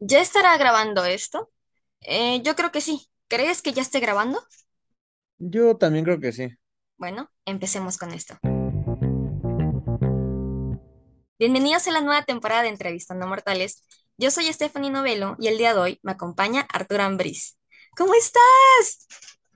¿Ya 0.00 0.20
estará 0.20 0.56
grabando 0.58 1.04
esto? 1.04 1.50
Eh, 2.02 2.42
yo 2.42 2.54
creo 2.56 2.70
que 2.72 2.80
sí. 2.80 3.08
¿Crees 3.28 3.62
que 3.62 3.72
ya 3.72 3.82
esté 3.82 4.00
grabando? 4.00 4.40
Yo 5.38 5.76
también 5.78 6.04
creo 6.04 6.20
que 6.20 6.32
sí. 6.32 6.48
Bueno, 6.98 7.30
empecemos 7.46 7.96
con 7.98 8.12
esto. 8.12 8.38
Bienvenidos 11.38 11.86
a 11.86 11.92
la 11.92 12.00
nueva 12.00 12.24
temporada 12.24 12.62
de 12.62 12.68
Entrevistando 12.68 13.26
Mortales. 13.26 13.82
Yo 14.18 14.30
soy 14.30 14.52
Stephanie 14.52 14.90
Novelo 14.90 15.36
y 15.38 15.48
el 15.48 15.58
día 15.58 15.74
de 15.74 15.80
hoy 15.80 16.00
me 16.02 16.12
acompaña 16.12 16.66
Arturo 16.72 17.02
Ambriz. 17.02 17.58
¿Cómo 17.96 18.14
estás? 18.14 19.06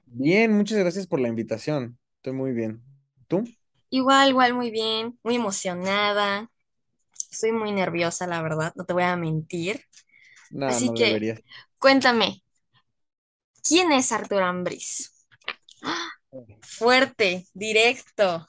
Bien, 0.06 0.52
muchas 0.52 0.78
gracias 0.78 1.06
por 1.06 1.20
la 1.20 1.28
invitación. 1.28 1.98
Estoy 2.16 2.32
muy 2.34 2.52
bien. 2.52 2.82
¿Tú? 3.28 3.44
Igual, 3.90 4.30
igual, 4.30 4.54
muy 4.54 4.70
bien, 4.70 5.18
muy 5.22 5.36
emocionada. 5.36 6.50
Estoy 7.30 7.52
muy 7.52 7.72
nerviosa, 7.72 8.26
la 8.26 8.42
verdad, 8.42 8.72
no 8.76 8.84
te 8.84 8.92
voy 8.92 9.04
a 9.04 9.16
mentir. 9.16 9.82
No, 10.50 10.66
Así 10.66 10.86
no 10.86 10.94
que, 10.94 11.42
cuéntame, 11.78 12.42
¿quién 13.62 13.92
es 13.92 14.12
Arturo 14.12 14.44
Ambriz? 14.44 15.12
Fuerte, 16.62 17.46
directo. 17.54 18.46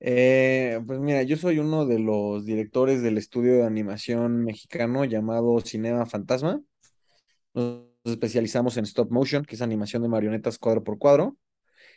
Eh, 0.00 0.80
pues 0.86 0.98
mira, 0.98 1.22
yo 1.22 1.36
soy 1.36 1.60
uno 1.60 1.86
de 1.86 2.00
los 2.00 2.44
directores 2.44 3.02
del 3.02 3.18
estudio 3.18 3.54
de 3.54 3.64
animación 3.64 4.44
mexicano 4.44 5.04
llamado 5.04 5.60
Cinema 5.60 6.06
Fantasma. 6.06 6.60
Nos 7.54 7.84
especializamos 8.04 8.76
en 8.76 8.84
stop 8.84 9.12
motion, 9.12 9.44
que 9.44 9.54
es 9.54 9.62
animación 9.62 10.02
de 10.02 10.08
marionetas 10.08 10.58
cuadro 10.58 10.82
por 10.82 10.98
cuadro. 10.98 11.36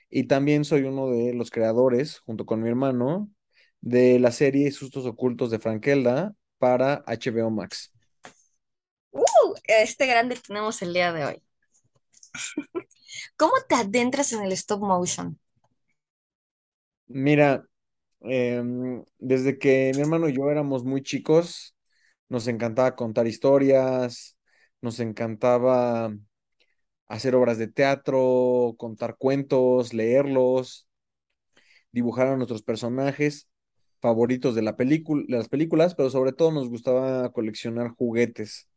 Y 0.10 0.26
también 0.26 0.66
soy 0.66 0.84
uno 0.84 1.10
de 1.10 1.34
los 1.34 1.50
creadores, 1.52 2.20
junto 2.20 2.46
con 2.46 2.62
mi 2.62 2.70
hermano, 2.70 3.32
de 3.82 4.20
la 4.20 4.32
serie 4.32 4.72
Sustos 4.72 5.06
Ocultos 5.08 5.50
de 5.52 5.60
Frankelda 5.60 6.36
para 6.60 7.04
HBO 7.08 7.50
Max. 7.50 7.95
Este 9.68 10.08
grande 10.08 10.36
tenemos 10.38 10.82
el 10.82 10.94
día 10.94 11.14
de 11.14 11.26
hoy. 11.26 11.44
¿Cómo 13.38 13.54
te 13.70 13.76
adentras 13.76 14.34
en 14.34 14.44
el 14.44 14.52
stop 14.54 14.82
motion? 14.82 15.40
Mira, 17.08 17.68
em, 18.22 19.04
desde 19.20 19.60
que 19.60 19.92
mi 19.96 20.02
hermano 20.02 20.30
y 20.30 20.34
yo 20.36 20.52
éramos 20.52 20.84
muy 20.84 21.04
chicos, 21.04 21.76
nos 22.30 22.48
encantaba 22.48 22.96
contar 22.96 23.28
historias, 23.28 24.38
nos 24.82 25.00
encantaba 25.00 26.16
hacer 27.08 27.36
obras 27.36 27.58
de 27.60 27.68
teatro, 27.68 28.76
contar 28.78 29.18
cuentos, 29.18 29.94
leerlos, 29.94 30.88
dibujar 31.92 32.28
a 32.28 32.36
nuestros 32.38 32.64
personajes 32.64 33.50
favoritos 34.02 34.56
de 34.56 34.62
la 34.62 34.74
de 34.74 35.26
las 35.30 35.50
películas, 35.50 35.96
pero 35.96 36.10
sobre 36.10 36.34
todo 36.34 36.52
nos 36.52 36.70
gustaba 36.70 37.32
coleccionar 37.32 37.90
juguetes 37.90 38.70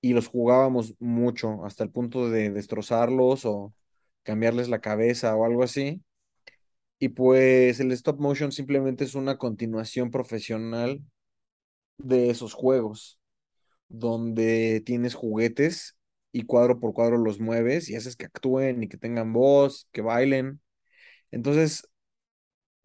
y 0.00 0.12
los 0.12 0.28
jugábamos 0.28 0.94
mucho 1.00 1.64
hasta 1.64 1.84
el 1.84 1.90
punto 1.90 2.30
de 2.30 2.50
destrozarlos 2.50 3.44
o 3.44 3.74
cambiarles 4.22 4.68
la 4.68 4.80
cabeza 4.80 5.34
o 5.36 5.44
algo 5.44 5.62
así. 5.62 6.02
Y 6.98 7.10
pues 7.10 7.80
el 7.80 7.92
stop 7.92 8.20
motion 8.20 8.52
simplemente 8.52 9.04
es 9.04 9.14
una 9.14 9.38
continuación 9.38 10.10
profesional 10.10 11.02
de 11.98 12.30
esos 12.30 12.54
juegos, 12.54 13.20
donde 13.88 14.82
tienes 14.84 15.14
juguetes 15.14 15.96
y 16.32 16.44
cuadro 16.44 16.80
por 16.80 16.94
cuadro 16.94 17.18
los 17.18 17.40
mueves 17.40 17.88
y 17.90 17.96
haces 17.96 18.16
que 18.16 18.26
actúen 18.26 18.82
y 18.82 18.88
que 18.88 18.98
tengan 18.98 19.32
voz, 19.32 19.88
que 19.92 20.02
bailen. 20.02 20.60
Entonces, 21.30 21.88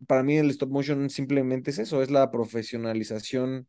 para 0.08 0.23
mí 0.23 0.38
el 0.38 0.50
stop 0.52 0.70
motion 0.70 1.09
simplemente 1.09 1.72
es 1.72 1.80
eso, 1.80 2.03
es 2.03 2.11
la 2.11 2.31
profesionalización 2.31 3.67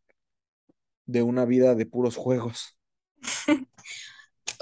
de 1.07 1.23
una 1.23 1.45
vida 1.45 1.75
de 1.75 1.87
puros 1.87 2.17
juegos. 2.19 2.77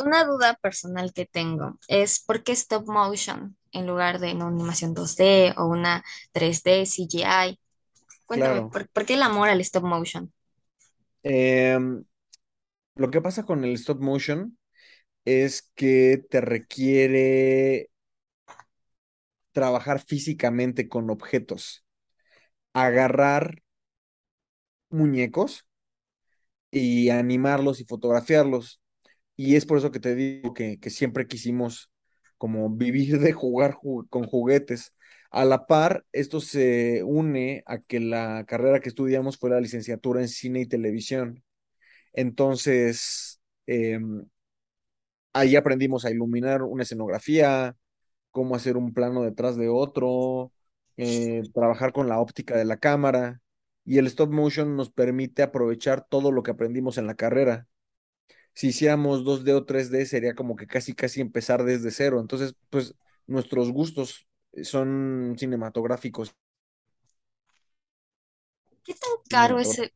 Una 0.05 0.25
duda 0.25 0.55
personal 0.63 1.13
que 1.15 1.27
tengo 1.27 1.79
es 1.89 2.21
¿por 2.25 2.43
qué 2.45 2.53
stop 2.53 2.87
motion 2.89 3.57
en 3.73 3.87
lugar 3.87 4.19
de 4.21 4.35
una 4.35 4.49
animación 4.49 4.95
2D 4.95 5.55
o 5.57 5.67
una 5.67 6.05
3D 6.33 6.87
CGI? 6.87 7.59
Cuéntame, 8.27 8.63
Claro. 8.63 8.73
¿por, 8.73 8.89
por 8.91 9.07
qué 9.07 9.15
el 9.15 9.23
amor 9.23 9.49
al 9.51 9.61
stop 9.63 9.85
motion? 9.85 10.33
Em, 11.23 12.05
lo 12.97 13.11
que 13.11 13.21
pasa 13.23 13.45
con 13.45 13.65
el 13.65 13.75
stop 13.75 14.01
motion 14.03 14.59
es 15.25 15.71
que 15.77 16.19
te 16.31 16.41
requiere 16.41 17.91
trabajar 19.53 20.01
físicamente 20.01 20.89
con 20.89 21.11
objetos, 21.11 21.85
agarrar 22.75 23.63
muñecos 24.91 25.67
y 26.73 27.11
animarlos 27.11 27.81
y 27.81 27.87
fotografiarlos. 27.87 28.83
Y 29.37 29.57
es 29.57 29.67
por 29.67 29.79
eso 29.79 29.91
que 29.93 30.01
te 30.01 30.15
digo 30.15 30.55
que, 30.55 30.79
que 30.81 30.91
siempre 30.91 31.27
quisimos 31.29 31.91
como 32.39 32.71
vivir 32.71 33.21
de 33.21 33.33
jugar 33.33 33.75
ju- 33.75 34.09
con 34.11 34.25
juguetes. 34.27 34.95
A 35.31 35.45
la 35.47 35.67
par, 35.67 36.05
esto 36.13 36.41
se 36.41 37.03
une 37.05 37.63
a 37.67 37.79
que 37.81 38.01
la 38.01 38.45
carrera 38.47 38.81
que 38.81 38.89
estudiamos 38.91 39.39
fue 39.39 39.51
la 39.51 39.61
licenciatura 39.61 40.21
en 40.23 40.29
cine 40.29 40.61
y 40.63 40.67
televisión. 40.69 41.45
Entonces, 42.15 43.41
em, 43.67 44.27
ahí 45.33 45.57
aprendimos 45.57 46.05
a 46.05 46.11
iluminar 46.11 46.63
una 46.63 46.83
escenografía, 46.85 47.77
cómo 48.33 48.57
hacer 48.57 48.79
un 48.79 48.95
plano 48.95 49.25
detrás 49.25 49.57
de 49.59 49.71
otro, 49.71 50.53
eh, 50.99 51.45
trabajar 51.55 51.93
con 51.95 52.09
la 52.11 52.21
óptica 52.21 52.57
de 52.59 52.67
la 52.67 52.79
cámara. 52.79 53.42
Y 53.85 53.99
el 53.99 54.07
stop 54.07 54.31
motion 54.31 54.77
nos 54.77 54.91
permite 54.91 55.43
aprovechar 55.43 56.07
todo 56.09 56.31
lo 56.31 56.43
que 56.43 56.53
aprendimos 56.53 56.99
en 56.99 57.07
la 57.07 57.15
carrera. 57.15 57.67
Si 58.55 58.69
hiciéramos 58.69 59.25
2D 59.25 59.55
o 59.55 59.65
3D, 59.65 60.05
sería 60.07 60.35
como 60.35 60.57
que 60.57 60.67
casi, 60.67 60.95
casi 60.95 61.21
empezar 61.21 61.65
desde 61.65 61.91
cero. 61.91 62.21
Entonces, 62.21 62.55
pues 62.71 62.95
nuestros 63.27 63.73
gustos 63.73 64.27
son 64.63 65.35
cinematográficos. 65.39 66.35
¿Qué 68.85 68.95
tan 68.95 69.11
caro 69.31 69.59
es 69.59 69.79
el, 69.79 69.93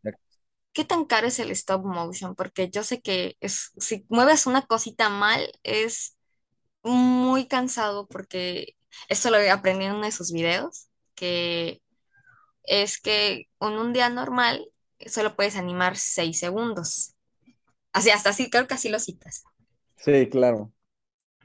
qué 0.73 0.85
tan 0.85 1.05
caro 1.05 1.27
es 1.27 1.39
el 1.39 1.51
stop 1.51 1.85
motion? 1.85 2.35
Porque 2.35 2.71
yo 2.71 2.83
sé 2.83 3.01
que 3.03 3.37
es, 3.41 3.73
si 3.79 4.07
mueves 4.09 4.47
una 4.47 4.63
cosita 4.63 5.09
mal 5.09 5.51
es 5.63 6.17
muy 6.83 7.49
cansado 7.49 8.07
porque 8.07 8.77
esto 9.09 9.31
lo 9.31 9.39
aprendí 9.53 9.85
en 9.87 9.97
uno 9.97 10.07
de 10.07 10.13
sus 10.13 10.33
videos, 10.33 10.89
que 11.15 11.83
es 12.66 13.00
que 13.00 13.49
en 13.60 13.72
un 13.75 13.93
día 13.93 14.09
normal 14.09 14.69
solo 15.06 15.37
puedes 15.37 15.56
animar 15.56 15.97
6 15.97 16.38
segundos. 16.38 17.15
Así, 17.93 18.10
hasta 18.10 18.31
así, 18.31 18.50
creo 18.50 18.66
que 18.69 18.75
así 18.75 18.88
lo 18.91 19.00
citas. 19.00 19.44
Sí, 19.97 20.28
claro. 20.31 20.72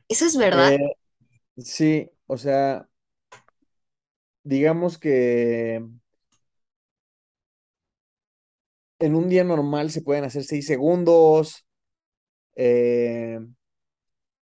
¿Eso 0.08 0.26
es 0.26 0.38
verdad? 0.38 0.74
Eh, 0.74 0.78
sí, 1.58 2.10
o 2.28 2.38
sea, 2.38 2.88
digamos 4.44 4.98
que 4.98 5.82
en 9.00 9.16
un 9.16 9.30
día 9.30 9.44
normal 9.44 9.92
se 9.92 10.02
pueden 10.02 10.24
hacer 10.26 10.44
seis 10.44 10.66
segundos, 10.68 11.66
eh, 12.56 13.40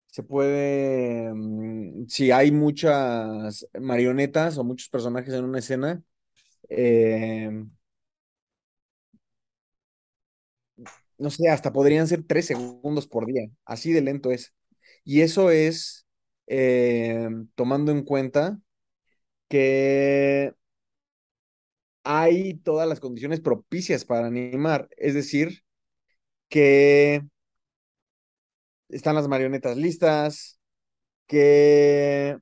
se 0.08 0.24
puede, 0.24 1.34
mm, 1.34 2.08
si 2.08 2.32
hay 2.32 2.52
muchas 2.52 3.68
marionetas 3.80 4.58
o 4.58 4.64
muchos 4.64 4.90
personajes 4.90 5.34
en 5.34 5.46
una 5.46 5.60
escena, 5.60 6.02
eh, 6.70 7.50
no 11.18 11.30
sé, 11.30 11.50
hasta 11.50 11.72
podrían 11.74 12.08
ser 12.08 12.24
tres 12.26 12.48
segundos 12.48 13.08
por 13.08 13.26
día, 13.26 13.50
así 13.66 13.94
de 13.94 14.02
lento 14.02 14.32
es. 14.32 14.54
Y 15.04 15.22
eso 15.22 15.52
es 15.52 16.08
eh, 16.48 17.30
tomando 17.56 17.92
en 17.92 18.04
cuenta 18.04 18.60
que 19.50 20.54
hay 22.04 22.56
todas 22.56 22.88
las 22.88 23.00
condiciones 23.00 23.40
propicias 23.42 24.06
para 24.06 24.28
animar, 24.28 24.90
es 24.98 25.14
decir, 25.14 25.64
que 26.50 27.24
están 28.90 29.16
las 29.16 29.28
marionetas 29.28 29.78
listas, 29.78 30.60
que 31.28 32.38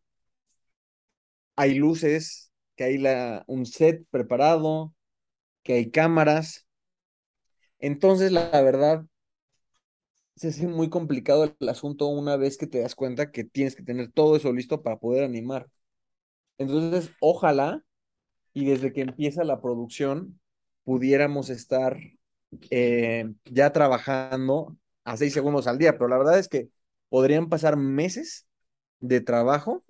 hay 1.56 1.76
luces, 1.76 2.51
que 2.76 2.84
hay 2.84 3.04
un 3.48 3.66
set 3.66 4.06
preparado, 4.10 4.94
que 5.64 5.74
hay 5.74 5.92
cámaras. 5.92 6.68
Entonces, 7.80 8.32
la, 8.32 8.50
verdad, 8.62 9.06
se 10.36 10.50
hace 10.50 10.68
muy 10.68 10.90
complicado 10.90 11.44
el, 11.44 11.56
el 11.60 11.70
asunto 11.70 12.08
una 12.08 12.38
vez 12.38 12.58
que 12.58 12.68
te 12.68 12.80
das 12.80 12.96
cuenta 12.96 13.32
que 13.32 13.44
tienes 13.44 13.76
que 13.76 13.84
tener 13.84 14.12
todo 14.12 14.36
eso 14.36 14.54
listo 14.54 14.82
para 14.82 14.98
poder 15.00 15.24
animar. 15.24 15.68
Entonces, 16.58 17.12
ojalá 17.20 17.84
y 18.54 18.66
desde 18.66 18.94
que 18.94 19.02
empieza 19.02 19.44
la 19.44 19.62
producción 19.62 20.40
pudiéramos 20.84 21.50
estar 21.50 21.98
eh, 22.70 23.32
ya 23.46 23.72
trabajando 23.72 24.78
a 25.04 25.18
seis 25.18 25.34
segundos 25.34 25.68
al 25.68 25.78
día, 25.78 25.94
pero 25.94 26.08
la 26.08 26.18
verdad 26.18 26.40
es 26.40 26.48
que 26.48 26.70
podrían 27.10 27.50
pasar 27.50 27.78
meses 27.78 28.48
de 29.00 29.22
trabajo 29.22 29.84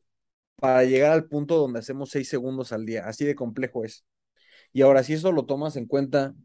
para 0.61 0.85
llegar 0.85 1.13
al 1.13 1.27
punto 1.27 1.57
donde 1.57 1.79
hacemos 1.81 2.11
seis 2.11 2.29
segundos 2.29 2.73
al 2.73 2.85
día, 2.87 3.07
así 3.07 3.25
de 3.25 3.35
complejo 3.35 3.85
es. 3.85 4.05
Y 4.73 4.83
ahora, 4.83 5.03
si 5.03 5.13
eso 5.13 5.31
lo 5.31 5.45
tomas 5.45 5.75
en 5.77 5.87
cuenta 5.87 6.35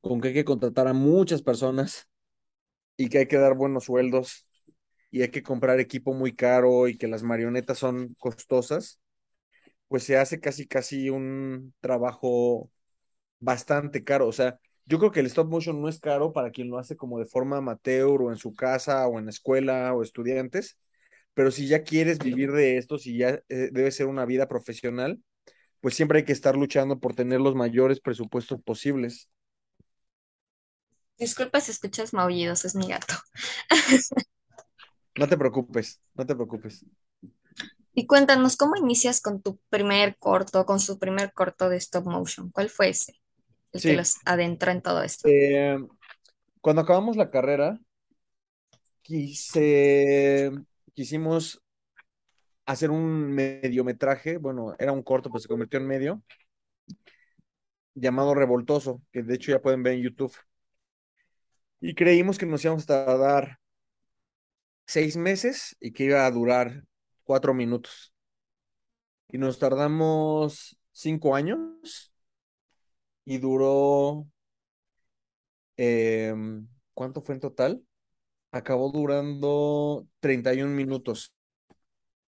con 0.00 0.20
que 0.20 0.28
hay 0.28 0.34
que 0.34 0.44
contratar 0.46 0.88
a 0.88 0.94
muchas 0.94 1.42
personas, 1.42 2.08
y 2.98 3.08
que 3.08 3.18
hay 3.18 3.26
que 3.28 3.38
dar 3.38 3.54
buenos 3.56 3.84
sueldos 3.84 4.46
y 5.10 5.22
hay 5.22 5.30
que 5.30 5.42
comprar 5.42 5.80
equipo 5.80 6.14
muy 6.14 6.34
caro 6.34 6.88
y 6.88 6.98
que 6.98 7.08
las 7.08 7.22
marionetas 7.22 7.78
son 7.78 8.14
costosas, 8.18 9.00
pues 9.88 10.04
se 10.04 10.16
hace 10.18 10.40
casi, 10.40 10.66
casi 10.68 11.10
un 11.10 11.74
trabajo 11.80 12.70
bastante 13.40 14.04
caro. 14.04 14.28
O 14.28 14.32
sea, 14.32 14.60
yo 14.86 14.98
creo 14.98 15.12
que 15.12 15.20
el 15.20 15.26
stop 15.26 15.48
motion 15.48 15.80
no 15.82 15.88
es 15.88 16.00
caro 16.00 16.32
para 16.32 16.50
quien 16.50 16.70
lo 16.70 16.78
hace 16.78 16.96
como 16.96 17.18
de 17.18 17.26
forma 17.26 17.58
amateur 17.58 18.22
o 18.22 18.30
en 18.32 18.38
su 18.38 18.54
casa 18.54 19.06
o 19.08 19.18
en 19.18 19.26
la 19.26 19.30
escuela 19.30 19.94
o 19.94 20.02
estudiantes, 20.02 20.78
pero 21.34 21.50
si 21.50 21.66
ya 21.68 21.84
quieres 21.84 22.20
vivir 22.20 22.52
de 22.52 22.78
esto, 22.78 22.98
si 22.98 23.16
ya 23.18 23.30
eh, 23.48 23.70
debe 23.72 23.90
ser 23.92 24.06
una 24.06 24.24
vida 24.26 24.48
profesional, 24.48 25.20
pues 25.80 25.94
siempre 25.96 26.20
hay 26.20 26.24
que 26.26 26.32
estar 26.32 26.56
luchando 26.56 27.00
por 27.00 27.14
tener 27.14 27.40
los 27.40 27.54
mayores 27.56 28.00
presupuestos 28.00 28.62
posibles. 28.62 29.30
Disculpa 31.18 31.60
si 31.60 31.70
escuchas 31.70 32.12
maullidos, 32.12 32.64
es 32.64 32.74
mi 32.74 32.88
gato. 32.88 33.14
No 35.16 35.28
te 35.28 35.36
preocupes, 35.38 36.00
no 36.14 36.26
te 36.26 36.34
preocupes. 36.34 36.84
Y 37.94 38.06
cuéntanos, 38.06 38.56
¿cómo 38.56 38.76
inicias 38.76 39.20
con 39.20 39.42
tu 39.42 39.58
primer 39.68 40.16
corto, 40.18 40.64
con 40.66 40.80
su 40.80 40.98
primer 40.98 41.32
corto 41.32 41.68
de 41.68 41.76
stop 41.76 42.06
motion? 42.06 42.50
¿Cuál 42.50 42.68
fue 42.70 42.90
ese? 42.90 43.20
El 43.72 43.84
que 43.84 43.94
los 43.94 44.16
adentró 44.24 44.70
en 44.72 44.82
todo 44.82 45.02
esto. 45.02 45.24
eh, 45.24 45.78
cuando 46.62 46.82
acabamos 46.82 47.16
la 47.16 47.30
carrera, 47.30 47.80
quise, 49.02 50.50
quisimos 50.94 51.62
hacer 52.66 52.90
un 52.90 53.32
mediometraje, 53.32 54.38
bueno, 54.38 54.74
era 54.78 54.92
un 54.92 55.02
corto, 55.02 55.30
pero 55.30 55.40
se 55.40 55.48
convirtió 55.48 55.80
en 55.80 55.86
medio, 55.86 56.22
llamado 57.94 58.34
Revoltoso, 58.34 59.02
que 59.12 59.22
de 59.22 59.34
hecho 59.34 59.52
ya 59.52 59.60
pueden 59.62 59.82
ver 59.82 59.94
en 59.94 60.02
YouTube. 60.02 60.34
Y 61.80 61.94
creímos 61.94 62.38
que 62.38 62.46
nos 62.46 62.64
íbamos 62.64 62.84
a 62.84 63.04
tardar 63.04 63.58
seis 64.86 65.16
meses 65.16 65.76
y 65.80 65.92
que 65.92 66.04
iba 66.04 66.26
a 66.26 66.30
durar 66.30 66.84
cuatro 67.24 67.54
minutos. 67.54 68.12
Y 69.28 69.38
nos 69.38 69.58
tardamos 69.58 70.76
cinco 70.92 71.34
años 71.34 72.12
y 73.24 73.38
duró, 73.38 74.26
em, 75.76 76.68
¿cuánto 76.94 77.22
fue 77.22 77.34
en 77.36 77.40
total? 77.40 77.82
Acabó 78.52 78.90
durando 78.92 80.06
31 80.20 80.74
minutos. 80.74 81.32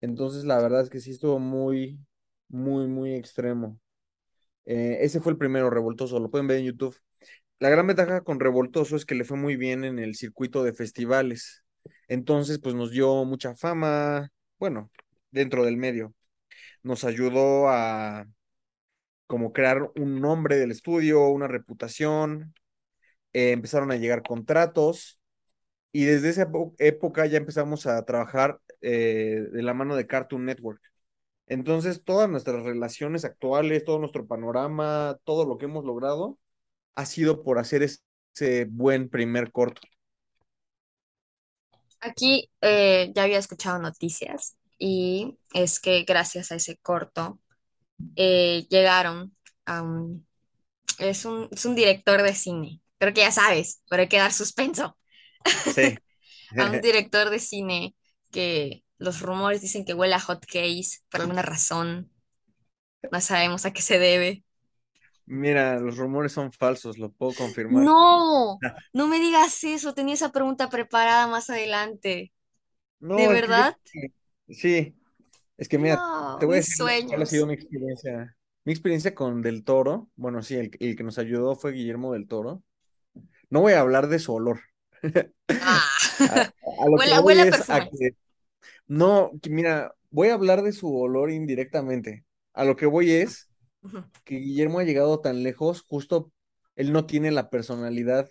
Entonces, 0.00 0.44
la 0.44 0.60
verdad 0.60 0.82
es 0.82 0.90
que 0.90 1.00
sí 1.00 1.10
estuvo 1.10 1.38
muy, 1.38 1.98
muy, 2.48 2.86
muy 2.86 3.14
extremo. 3.14 3.78
Eh, 4.66 4.98
ese 5.02 5.20
fue 5.20 5.32
el 5.32 5.38
primero, 5.38 5.70
Revoltoso, 5.70 6.20
lo 6.20 6.30
pueden 6.30 6.46
ver 6.48 6.58
en 6.58 6.66
YouTube. 6.66 6.96
La 7.60 7.70
gran 7.70 7.86
ventaja 7.86 8.22
con 8.22 8.40
Revoltoso 8.40 8.96
es 8.96 9.06
que 9.06 9.14
le 9.16 9.24
fue 9.24 9.36
muy 9.38 9.56
bien 9.56 9.84
en 9.84 9.98
el 10.00 10.16
circuito 10.16 10.64
de 10.64 10.74
festivales. 10.74 11.64
Entonces, 12.08 12.60
pues 12.60 12.74
nos 12.74 12.90
dio 12.92 13.24
mucha 13.24 13.56
fama, 13.56 14.30
bueno, 14.58 14.90
dentro 15.30 15.64
del 15.64 15.76
medio. 15.78 16.14
Nos 16.82 17.04
ayudó 17.04 17.68
a 17.70 18.26
como 19.26 19.52
crear 19.52 19.90
un 19.96 20.20
nombre 20.20 20.56
del 20.56 20.70
estudio, 20.70 21.28
una 21.28 21.48
reputación. 21.48 22.54
eh, 23.34 23.52
empezaron 23.52 23.92
a 23.92 23.96
llegar 23.96 24.22
contratos 24.22 25.17
y 25.98 26.04
desde 26.04 26.28
esa 26.28 26.48
época 26.78 27.26
ya 27.26 27.38
empezamos 27.38 27.84
a 27.86 28.04
trabajar 28.04 28.60
eh, 28.82 29.48
de 29.50 29.62
la 29.64 29.74
mano 29.74 29.96
de 29.96 30.06
Cartoon 30.06 30.44
Network. 30.44 30.80
Entonces, 31.48 32.04
todas 32.04 32.30
nuestras 32.30 32.62
relaciones 32.62 33.24
actuales, 33.24 33.84
todo 33.84 33.98
nuestro 33.98 34.24
panorama, 34.24 35.18
todo 35.24 35.44
lo 35.44 35.58
que 35.58 35.64
hemos 35.64 35.84
logrado 35.84 36.38
ha 36.94 37.04
sido 37.04 37.42
por 37.42 37.58
hacer 37.58 37.82
ese 37.82 38.66
buen 38.66 39.08
primer 39.08 39.50
corto. 39.50 39.80
Aquí 41.98 42.48
eh, 42.60 43.10
ya 43.12 43.24
había 43.24 43.38
escuchado 43.38 43.80
noticias 43.80 44.56
y 44.78 45.36
es 45.52 45.80
que 45.80 46.04
gracias 46.04 46.52
a 46.52 46.54
ese 46.54 46.76
corto 46.76 47.40
eh, 48.14 48.68
llegaron 48.70 49.34
a 49.66 49.82
un 49.82 50.28
es 51.00 51.24
un, 51.24 51.48
es 51.50 51.64
un 51.64 51.74
director 51.74 52.22
de 52.22 52.34
cine. 52.36 52.80
Creo 52.98 53.12
que 53.12 53.22
ya 53.22 53.32
sabes, 53.32 53.82
pero 53.90 54.02
hay 54.02 54.08
que 54.08 54.18
dar 54.18 54.32
suspenso. 54.32 54.96
Sí. 55.64 55.98
A 56.56 56.70
un 56.70 56.80
director 56.80 57.30
de 57.30 57.38
cine 57.38 57.94
que 58.30 58.84
los 58.98 59.20
rumores 59.22 59.60
dicen 59.62 59.84
que 59.84 59.94
huele 59.94 60.14
a 60.14 60.20
hot 60.20 60.44
case 60.46 61.00
por 61.10 61.20
alguna 61.22 61.42
razón. 61.42 62.10
No 63.12 63.20
sabemos 63.20 63.66
a 63.66 63.72
qué 63.72 63.82
se 63.82 63.98
debe. 63.98 64.44
Mira, 65.26 65.78
los 65.78 65.96
rumores 65.96 66.32
son 66.32 66.52
falsos, 66.52 66.98
lo 66.98 67.12
puedo 67.12 67.32
confirmar. 67.36 67.92
No, 67.92 68.64
no 68.92 69.06
me 69.08 69.18
digas 69.20 69.62
eso. 69.64 69.94
Tenía 69.94 70.14
esa 70.14 70.32
pregunta 70.32 70.68
preparada 70.70 71.26
más 71.26 71.50
adelante. 71.50 72.32
¿De 73.10 73.28
que 73.28 73.28
verdad? 73.28 73.76
sí, 74.48 74.96
es 75.58 75.68
que 75.68 75.78
mira, 75.78 75.98
No, 75.98 76.38
te 76.38 76.46
voy 76.46 76.56
a 76.56 76.58
decir 76.58 76.94
cuál 77.06 77.22
ha 77.22 77.26
sido 77.26 77.46
mi 77.46 77.54
experiencia. 77.54 78.36
Mi 78.64 78.72
experiencia 78.72 79.14
con 79.14 79.42
Del 79.42 79.64
Toro, 79.64 80.10
bueno, 80.16 80.42
sí, 80.42 80.56
el, 80.56 80.70
el 80.80 80.96
que 80.96 81.04
nos 81.04 81.18
ayudó 81.18 81.56
fue 81.56 81.72
Guillermo 81.72 82.12
Del 82.12 82.28
Toro. 82.28 82.62
No 83.50 83.60
voy 83.62 83.74
a 83.74 83.80
hablar 83.82 84.08
de 84.08 84.18
su 84.18 84.34
olor. 84.34 84.60
Ah, 85.60 85.88
A, 86.26 86.84
a 86.84 86.88
lo 86.88 87.00
que 87.00 87.10
huele, 87.10 87.20
huele 87.20 87.42
voy 87.42 87.48
a 87.48 87.48
es 87.48 87.64
a 87.70 87.80
que, 87.82 88.10
no, 88.88 89.32
que 89.42 89.50
mira, 89.50 89.94
voy 90.10 90.28
a 90.28 90.34
hablar 90.34 90.62
de 90.62 90.72
su 90.72 90.94
olor 90.96 91.30
indirectamente. 91.30 92.24
A 92.54 92.64
lo 92.64 92.76
que 92.76 92.86
voy 92.86 93.12
es 93.12 93.50
que 94.24 94.36
Guillermo 94.36 94.80
ha 94.80 94.84
llegado 94.84 95.20
tan 95.20 95.42
lejos, 95.42 95.82
justo 95.82 96.32
él 96.76 96.92
no 96.92 97.06
tiene 97.06 97.30
la 97.32 97.50
personalidad 97.50 98.30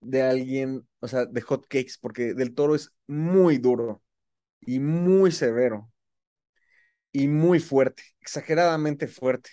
de 0.00 0.22
alguien, 0.22 0.86
o 1.00 1.08
sea, 1.08 1.26
de 1.26 1.40
hot 1.42 1.66
cakes, 1.68 1.94
porque 2.00 2.34
Del 2.34 2.54
Toro 2.54 2.74
es 2.74 2.92
muy 3.06 3.58
duro 3.58 4.02
y 4.60 4.80
muy 4.80 5.32
severo 5.32 5.90
y 7.12 7.28
muy 7.28 7.60
fuerte, 7.60 8.02
exageradamente 8.20 9.08
fuerte. 9.08 9.50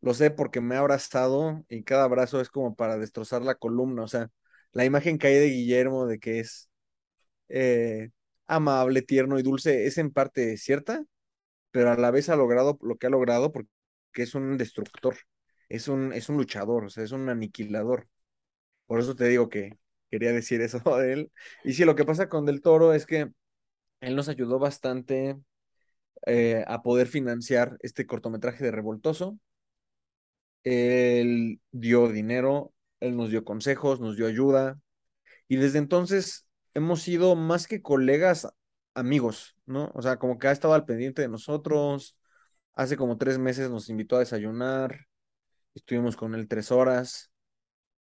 Lo 0.00 0.14
sé 0.14 0.30
porque 0.30 0.60
me 0.60 0.76
ha 0.76 0.80
abrazado 0.80 1.64
y 1.68 1.84
cada 1.84 2.04
abrazo 2.04 2.40
es 2.40 2.50
como 2.50 2.74
para 2.76 2.98
destrozar 2.98 3.42
la 3.42 3.56
columna, 3.56 4.04
o 4.04 4.08
sea, 4.08 4.30
la 4.76 4.84
imagen 4.84 5.18
que 5.18 5.28
hay 5.28 5.34
de 5.36 5.48
Guillermo 5.48 6.06
de 6.06 6.18
que 6.18 6.40
es 6.40 6.70
eh, 7.48 8.10
amable, 8.46 9.02
tierno 9.02 9.38
y 9.38 9.42
dulce 9.42 9.86
es 9.86 9.98
en 9.98 10.12
parte 10.12 10.58
cierta, 10.58 11.02
pero 11.70 11.92
a 11.92 11.96
la 11.96 12.10
vez 12.10 12.28
ha 12.28 12.36
logrado 12.36 12.78
lo 12.82 12.96
que 12.98 13.06
ha 13.06 13.10
logrado 13.10 13.52
porque 13.52 13.70
es 14.16 14.34
un 14.34 14.58
destructor, 14.58 15.16
es 15.70 15.88
un, 15.88 16.12
es 16.12 16.28
un 16.28 16.36
luchador, 16.36 16.84
o 16.86 16.90
sea, 16.90 17.04
es 17.04 17.12
un 17.12 17.28
aniquilador. 17.30 18.08
Por 18.86 19.00
eso 19.00 19.16
te 19.16 19.26
digo 19.28 19.48
que 19.48 19.78
quería 20.10 20.32
decir 20.32 20.60
eso 20.60 20.80
de 20.98 21.12
él. 21.12 21.32
Y 21.64 21.74
sí, 21.74 21.84
lo 21.86 21.96
que 21.96 22.04
pasa 22.04 22.28
con 22.28 22.46
Del 22.46 22.60
Toro 22.62 22.92
es 22.94 23.06
que 23.06 23.30
él 24.00 24.16
nos 24.16 24.28
ayudó 24.28 24.58
bastante 24.58 25.38
eh, 26.26 26.64
a 26.68 26.82
poder 26.82 27.08
financiar 27.08 27.78
este 27.80 28.06
cortometraje 28.06 28.64
de 28.64 28.72
Revoltoso. 28.72 29.38
Él 30.64 31.60
dio 31.72 32.08
dinero, 32.08 32.74
él 33.06 33.16
nos 33.16 33.30
dio 33.30 33.44
consejos, 33.44 34.00
nos 34.00 34.16
dio 34.16 34.26
ayuda. 34.26 34.78
Y 35.48 35.56
desde 35.56 35.78
entonces 35.78 36.46
hemos 36.74 37.02
sido 37.02 37.36
más 37.36 37.66
que 37.68 37.82
colegas, 37.82 38.48
amigos, 38.94 39.56
¿no? 39.66 39.90
O 39.94 40.02
sea, 40.02 40.18
como 40.18 40.38
que 40.38 40.48
ha 40.48 40.52
estado 40.52 40.74
al 40.74 40.84
pendiente 40.86 41.22
de 41.22 41.28
nosotros. 41.28 42.16
Hace 42.74 42.96
como 42.96 43.18
tres 43.18 43.38
meses 43.38 43.70
nos 43.70 43.88
invitó 43.88 44.16
a 44.16 44.20
desayunar. 44.20 45.06
Estuvimos 45.74 46.16
con 46.16 46.34
él 46.34 46.48
tres 46.48 46.72
horas. 46.72 47.30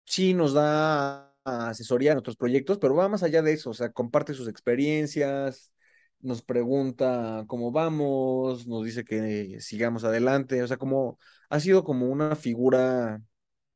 Sí, 0.04 0.34
nos 0.34 0.54
da 0.54 1.34
asesoría 1.44 2.12
en 2.12 2.16
nuestros 2.16 2.36
proyectos, 2.36 2.78
pero 2.78 2.94
va 2.94 3.08
más 3.08 3.22
allá 3.22 3.42
de 3.42 3.52
eso. 3.52 3.70
O 3.70 3.74
sea, 3.74 3.92
comparte 3.92 4.34
sus 4.34 4.48
experiencias, 4.48 5.72
nos 6.20 6.42
pregunta 6.42 7.44
cómo 7.46 7.72
vamos, 7.72 8.66
nos 8.66 8.84
dice 8.84 9.04
que 9.04 9.60
sigamos 9.60 10.04
adelante. 10.04 10.62
O 10.62 10.66
sea, 10.68 10.76
como 10.76 11.18
ha 11.48 11.60
sido 11.60 11.84
como 11.84 12.06
una 12.08 12.36
figura 12.36 13.22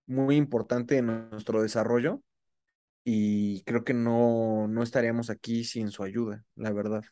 muy 0.06 0.36
importante 0.36 0.98
en 0.98 1.06
nuestro 1.30 1.62
desarrollo 1.62 2.22
y 3.04 3.62
creo 3.64 3.84
que 3.84 3.94
no, 3.94 4.68
no 4.68 4.82
estaríamos 4.82 5.30
aquí 5.30 5.64
sin 5.64 5.90
su 5.90 6.02
ayuda, 6.04 6.44
la 6.56 6.72
verdad. 6.72 7.04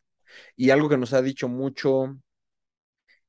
Y 0.57 0.71
algo 0.71 0.89
que 0.89 0.99
nos 0.99 1.13
ha 1.15 1.23
dicho 1.23 1.49
mucho 1.49 2.19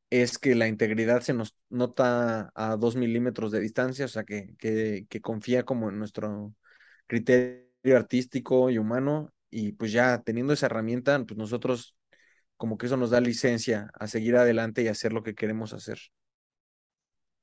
es 0.09 0.37
que 0.37 0.55
la 0.55 0.67
integridad 0.67 1.21
se 1.21 1.33
nos 1.33 1.55
nota 1.69 2.51
a 2.55 2.75
dos 2.77 2.95
milímetros 2.95 3.51
de 3.51 3.59
distancia, 3.61 4.05
o 4.05 4.07
sea, 4.07 4.23
que, 4.23 4.55
que, 4.59 5.05
que 5.09 5.21
confía 5.21 5.63
como 5.65 5.89
en 5.89 5.97
nuestro 5.99 6.53
criterio 7.07 7.65
artístico 7.97 8.69
y 8.69 8.77
humano, 8.77 9.33
y 9.49 9.73
pues 9.73 9.91
ya 9.91 10.21
teniendo 10.23 10.53
esa 10.53 10.67
herramienta, 10.67 11.23
pues 11.25 11.37
nosotros 11.37 11.95
como 12.57 12.77
que 12.77 12.87
eso 12.87 12.97
nos 12.97 13.11
da 13.11 13.21
licencia 13.21 13.91
a 13.95 14.07
seguir 14.07 14.35
adelante 14.37 14.83
y 14.83 14.87
hacer 14.89 15.13
lo 15.13 15.23
que 15.23 15.35
queremos 15.35 15.73
hacer. 15.73 15.99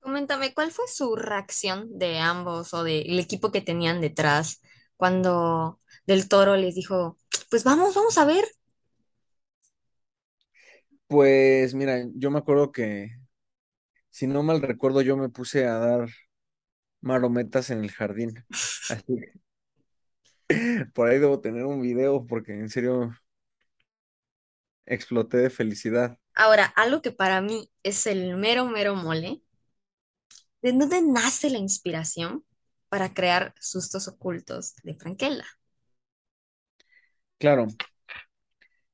Coméntame, 0.00 0.54
¿cuál 0.54 0.71
fue 0.73 0.87
su 0.88 1.14
reacción 1.16 1.99
de 1.99 2.19
ambos 2.19 2.73
o 2.75 2.85
del 2.85 3.19
equipo 3.19 3.52
que 3.52 3.61
tenían 3.61 4.00
detrás 4.00 4.61
cuando 4.97 5.80
Del 6.07 6.28
Toro 6.28 6.57
les 6.57 6.75
dijo, 6.75 7.19
pues 7.50 7.64
vamos, 7.64 7.95
vamos 7.95 8.16
a 8.19 8.25
ver? 8.25 8.45
Pues 11.07 11.75
mira, 11.75 12.04
yo 12.14 12.30
me 12.30 12.38
acuerdo 12.38 12.71
que, 12.73 13.11
si 14.11 14.26
no 14.26 14.42
mal 14.42 14.62
recuerdo, 14.62 15.02
yo 15.02 15.16
me 15.16 15.28
puse 15.30 15.66
a 15.66 15.78
dar 15.78 16.09
marometas 17.02 17.71
en 17.71 17.85
el 17.85 17.92
jardín. 17.92 18.35
Así, 18.90 19.04
Por 20.95 21.09
ahí 21.09 21.19
debo 21.19 21.40
tener 21.40 21.64
un 21.64 21.80
video 21.83 22.26
porque 22.26 22.52
en 22.52 22.69
serio 22.69 23.12
exploté 24.87 25.38
de 25.38 25.50
felicidad. 25.50 26.19
Ahora, 26.35 26.64
algo 26.64 27.02
que 27.02 27.12
para 27.12 27.40
mí 27.40 27.71
es 27.83 28.07
el 28.07 28.37
mero, 28.37 28.64
mero 28.66 28.95
mole, 28.97 29.42
¿de 30.62 30.73
dónde 30.73 31.02
nace 31.02 31.50
la 31.50 31.59
inspiración 31.59 32.45
para 32.88 33.14
crear 33.14 33.55
sustos 33.61 34.09
ocultos 34.09 34.75
de 34.85 34.95
Franquella? 34.95 35.45
Claro, 37.38 37.67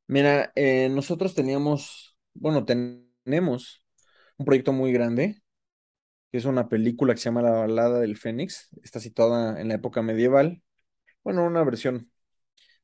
mira, 0.06 0.52
eh, 0.54 0.88
nosotros 0.90 1.34
teníamos, 1.34 2.16
bueno, 2.34 2.64
tenemos 2.64 3.84
un 4.38 4.46
proyecto 4.46 4.72
muy 4.72 4.92
grande, 4.92 5.42
que 6.32 6.38
es 6.38 6.46
una 6.46 6.68
película 6.70 7.14
que 7.14 7.20
se 7.20 7.26
llama 7.26 7.42
La 7.42 7.52
Balada 7.52 8.00
del 8.00 8.18
Fénix. 8.18 8.70
Está 8.84 9.00
situada 9.00 9.60
en 9.60 9.68
la 9.68 9.74
época 9.76 10.02
medieval. 10.02 10.62
Bueno, 11.24 11.44
una 11.46 11.64
versión 11.64 12.12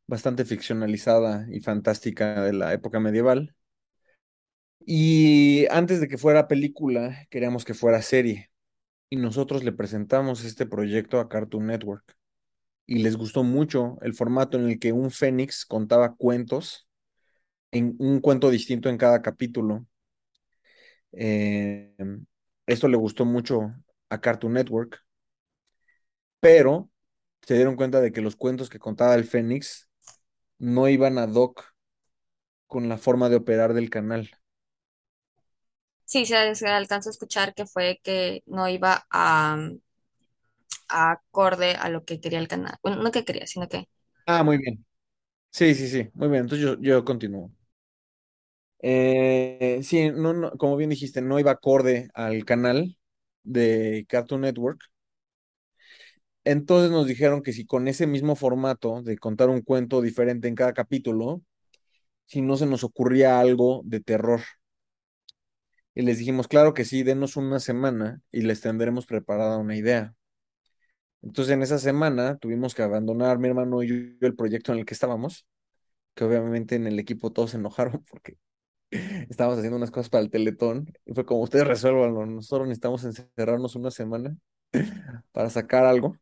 bastante 0.09 0.47
ficcionalizada 0.47 1.47
y 1.53 1.61
fantástica 1.61 2.43
de 2.45 2.55
la 2.55 2.75
época 2.75 3.01
medieval. 3.01 3.57
Y 4.87 5.67
antes 5.71 6.01
de 6.01 6.09
que 6.09 6.19
fuera 6.19 6.49
película, 6.49 7.27
queríamos 7.31 7.65
que 7.65 7.75
fuera 7.75 8.03
serie. 8.03 8.52
Y 9.13 9.17
nosotros 9.17 9.63
le 9.63 9.73
presentamos 9.73 10.43
este 10.43 10.65
proyecto 10.65 11.21
a 11.21 11.29
Cartoon 11.29 11.67
Network. 11.67 12.17
Y 12.87 13.03
les 13.03 13.15
gustó 13.19 13.43
mucho 13.43 13.99
el 14.01 14.15
formato 14.15 14.57
en 14.57 14.67
el 14.67 14.79
que 14.79 14.93
un 14.93 15.11
fénix 15.11 15.67
contaba 15.67 16.15
cuentos, 16.15 16.89
en 17.73 17.95
un 17.99 18.21
cuento 18.21 18.49
distinto 18.49 18.89
en 18.89 18.97
cada 18.97 19.21
capítulo. 19.21 19.85
Eh, 21.13 21.95
esto 22.67 22.89
le 22.89 22.97
gustó 22.97 23.27
mucho 23.27 23.75
a 24.09 24.19
Cartoon 24.19 24.55
Network, 24.55 25.05
pero 26.41 26.89
se 27.43 27.57
dieron 27.57 27.77
cuenta 27.77 28.01
de 28.01 28.13
que 28.13 28.23
los 28.23 28.35
cuentos 28.35 28.71
que 28.71 28.79
contaba 28.79 29.15
el 29.15 29.25
Fénix 29.25 29.91
no 30.57 30.89
iban 30.89 31.19
a 31.19 31.27
doc 31.27 31.63
con 32.67 32.89
la 32.89 32.97
forma 32.97 33.29
de 33.29 33.37
operar 33.37 33.75
del 33.75 33.91
canal. 33.91 34.31
Sí, 36.13 36.27
se, 36.27 36.55
se 36.55 36.69
a 36.69 36.79
escuchar 37.11 37.55
que 37.55 37.67
fue 37.67 38.01
que 38.05 38.43
no 38.47 38.69
iba 38.69 39.07
a, 39.11 39.57
a 40.89 41.11
acorde 41.13 41.75
a 41.77 41.89
lo 41.89 42.05
que 42.05 42.21
quería 42.21 42.39
el 42.39 42.47
canal. 42.49 42.77
Bueno, 42.83 43.03
no 43.03 43.11
que 43.13 43.25
quería, 43.25 43.47
sino 43.49 43.69
que 43.69 43.89
Ah, 44.27 44.43
muy 44.45 44.59
bien. 44.59 44.85
Sí, 45.51 45.75
sí, 45.75 45.89
sí, 45.89 46.11
muy 46.15 46.29
bien. 46.29 46.43
Entonces 46.43 46.67
yo, 46.67 46.81
yo 46.81 47.05
continúo. 47.05 47.53
Eh, 48.85 49.81
sí, 49.85 50.11
no, 50.11 50.33
no, 50.33 50.51
como 50.59 50.77
bien 50.77 50.91
dijiste, 50.91 51.23
no 51.23 51.39
iba 51.39 51.53
acorde 51.53 52.09
al 52.15 52.45
canal 52.45 52.99
de 53.45 54.05
Cartoon 54.09 54.41
Network. 54.43 54.81
Entonces 56.45 56.91
nos 56.91 57.07
dijeron 57.07 57.43
que 57.43 57.53
si 57.53 57.65
con 57.67 57.87
ese 57.89 58.07
mismo 58.07 58.35
formato 58.37 59.03
de 59.03 59.17
contar 59.19 59.49
un 59.49 59.63
cuento 59.63 60.01
diferente 60.03 60.49
en 60.49 60.55
cada 60.57 60.73
capítulo, 60.73 61.43
si 62.27 62.43
no 62.43 62.57
se 62.57 62.67
nos 62.67 62.85
ocurría 62.85 63.41
algo 63.41 63.83
de 63.87 64.01
terror. 64.01 64.43
Y 65.95 66.03
les 66.03 66.19
dijimos, 66.19 66.49
claro 66.49 66.75
que 66.75 66.85
sí, 66.85 67.03
denos 67.03 67.37
una 67.37 67.61
semana 67.61 68.23
y 68.31 68.43
les 68.43 68.61
tendremos 68.61 69.07
preparada 69.07 69.59
una 69.59 69.77
idea. 69.77 70.15
Entonces 71.23 71.55
en 71.55 71.63
esa 71.63 71.79
semana 71.79 72.37
tuvimos 72.39 72.75
que 72.75 72.83
abandonar 72.83 73.39
mi 73.39 73.49
hermano 73.49 73.83
y 73.83 73.89
yo 73.89 74.27
el 74.27 74.35
proyecto 74.35 74.73
en 74.73 74.81
el 74.81 74.85
que 74.87 74.95
estábamos, 74.95 75.47
que 76.15 76.25
obviamente 76.25 76.75
en 76.77 76.87
el 76.87 76.99
equipo 76.99 77.33
todos 77.33 77.53
se 77.53 77.59
enojaron 77.59 78.05
porque 78.11 78.37
estábamos 78.91 79.59
haciendo 79.59 79.77
unas 79.79 79.91
cosas 79.91 80.11
para 80.11 80.25
el 80.25 80.31
Teletón 80.31 80.93
y 81.07 81.15
fue 81.15 81.25
como 81.27 81.43
ustedes 81.43 81.67
resuélvanlo, 81.67 82.27
nosotros 82.27 82.69
necesitamos 82.69 83.05
encerrarnos 83.05 83.77
una 83.77 83.91
semana 83.91 84.37
para 85.33 85.51
sacar 85.51 85.85
algo. 85.85 86.17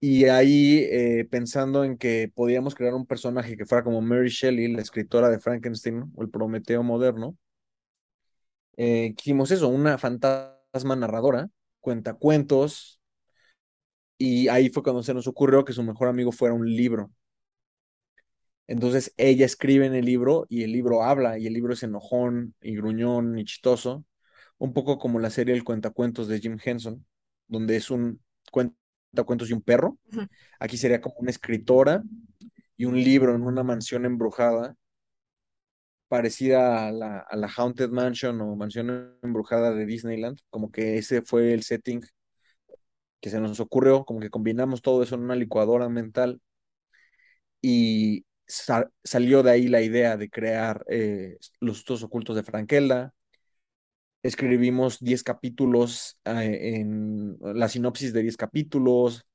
Y 0.00 0.26
ahí 0.26 0.78
eh, 0.90 1.26
pensando 1.28 1.82
en 1.82 1.98
que 1.98 2.30
podíamos 2.32 2.76
crear 2.76 2.94
un 2.94 3.04
personaje 3.04 3.56
que 3.56 3.66
fuera 3.66 3.82
como 3.82 4.00
Mary 4.00 4.28
Shelley, 4.28 4.72
la 4.72 4.82
escritora 4.82 5.28
de 5.28 5.40
Frankenstein 5.40 6.04
o 6.14 6.22
el 6.22 6.30
Prometeo 6.30 6.84
moderno, 6.84 7.36
eh, 8.78 9.12
quisimos 9.16 9.50
eso, 9.50 9.68
una 9.68 9.98
fantasma 9.98 10.96
narradora, 10.96 11.50
cuenta 11.80 12.14
cuentos, 12.14 13.00
y 14.16 14.48
ahí 14.48 14.70
fue 14.70 14.82
cuando 14.82 15.02
se 15.02 15.14
nos 15.14 15.26
ocurrió 15.26 15.64
que 15.64 15.72
su 15.72 15.82
mejor 15.82 16.08
amigo 16.08 16.32
fuera 16.32 16.54
un 16.54 16.64
libro. 16.66 17.10
Entonces 18.68 19.12
ella 19.16 19.46
escribe 19.46 19.86
en 19.86 19.94
el 19.94 20.04
libro 20.04 20.46
y 20.48 20.62
el 20.62 20.72
libro 20.72 21.02
habla 21.02 21.38
y 21.38 21.46
el 21.46 21.54
libro 21.54 21.72
es 21.72 21.82
enojón 21.82 22.54
y 22.60 22.76
gruñón 22.76 23.38
y 23.38 23.44
chistoso, 23.44 24.04
un 24.58 24.72
poco 24.72 24.98
como 24.98 25.18
la 25.18 25.30
serie 25.30 25.54
El 25.54 25.64
Cuentacuentos 25.64 26.28
de 26.28 26.38
Jim 26.38 26.58
Henson, 26.62 27.04
donde 27.48 27.76
es 27.76 27.90
un 27.90 28.20
cuentacuentos 28.52 29.50
y 29.50 29.54
un 29.54 29.62
perro. 29.62 29.98
Aquí 30.60 30.76
sería 30.76 31.00
como 31.00 31.16
una 31.18 31.30
escritora 31.30 32.02
y 32.76 32.84
un 32.84 32.96
libro 32.96 33.34
en 33.34 33.42
una 33.42 33.64
mansión 33.64 34.04
embrujada, 34.04 34.76
parecida 36.08 36.88
a 36.88 36.92
la, 36.92 37.26
Haunted 37.56 37.90
Mansion 37.90 38.40
o 38.40 38.56
mansión 38.56 39.16
embrujada 39.22 39.72
de 39.74 39.86
Disneyland, 39.86 40.38
como 40.50 40.70
que 40.72 40.98
ese 40.98 41.22
fue 41.22 41.52
el 41.54 41.62
setting 41.64 42.02
que 43.20 43.30
se 43.30 43.40
nos 43.40 43.60
ocurrió, 43.60 44.04
como 44.04 44.18
que 44.20 44.30
combinamos 44.30 44.82
todo 44.82 45.02
eso 45.04 45.14
en 45.14 45.22
una 45.22 45.36
licuadora 45.36 45.88
mental 45.88 46.40
y 47.60 48.24
sa- 48.46 48.90
salió 49.04 49.42
de 49.42 49.50
ahí 49.52 49.68
la 49.68 49.82
idea 49.82 50.16
de 50.16 50.30
crear 50.30 50.84
eh, 50.88 51.38
los 51.60 51.78
sustos 51.78 52.02
ocultos 52.02 52.36
de 52.36 52.42
Frankelda. 52.42 53.12
Escribimos 54.22 54.98
10 55.00 55.22
capítulos 55.22 56.18
eh, 56.24 56.76
en 56.80 57.38
la 57.40 57.68
sinopsis 57.68 58.12
de 58.12 58.22
10 58.22 58.36
capítulos. 58.36 59.26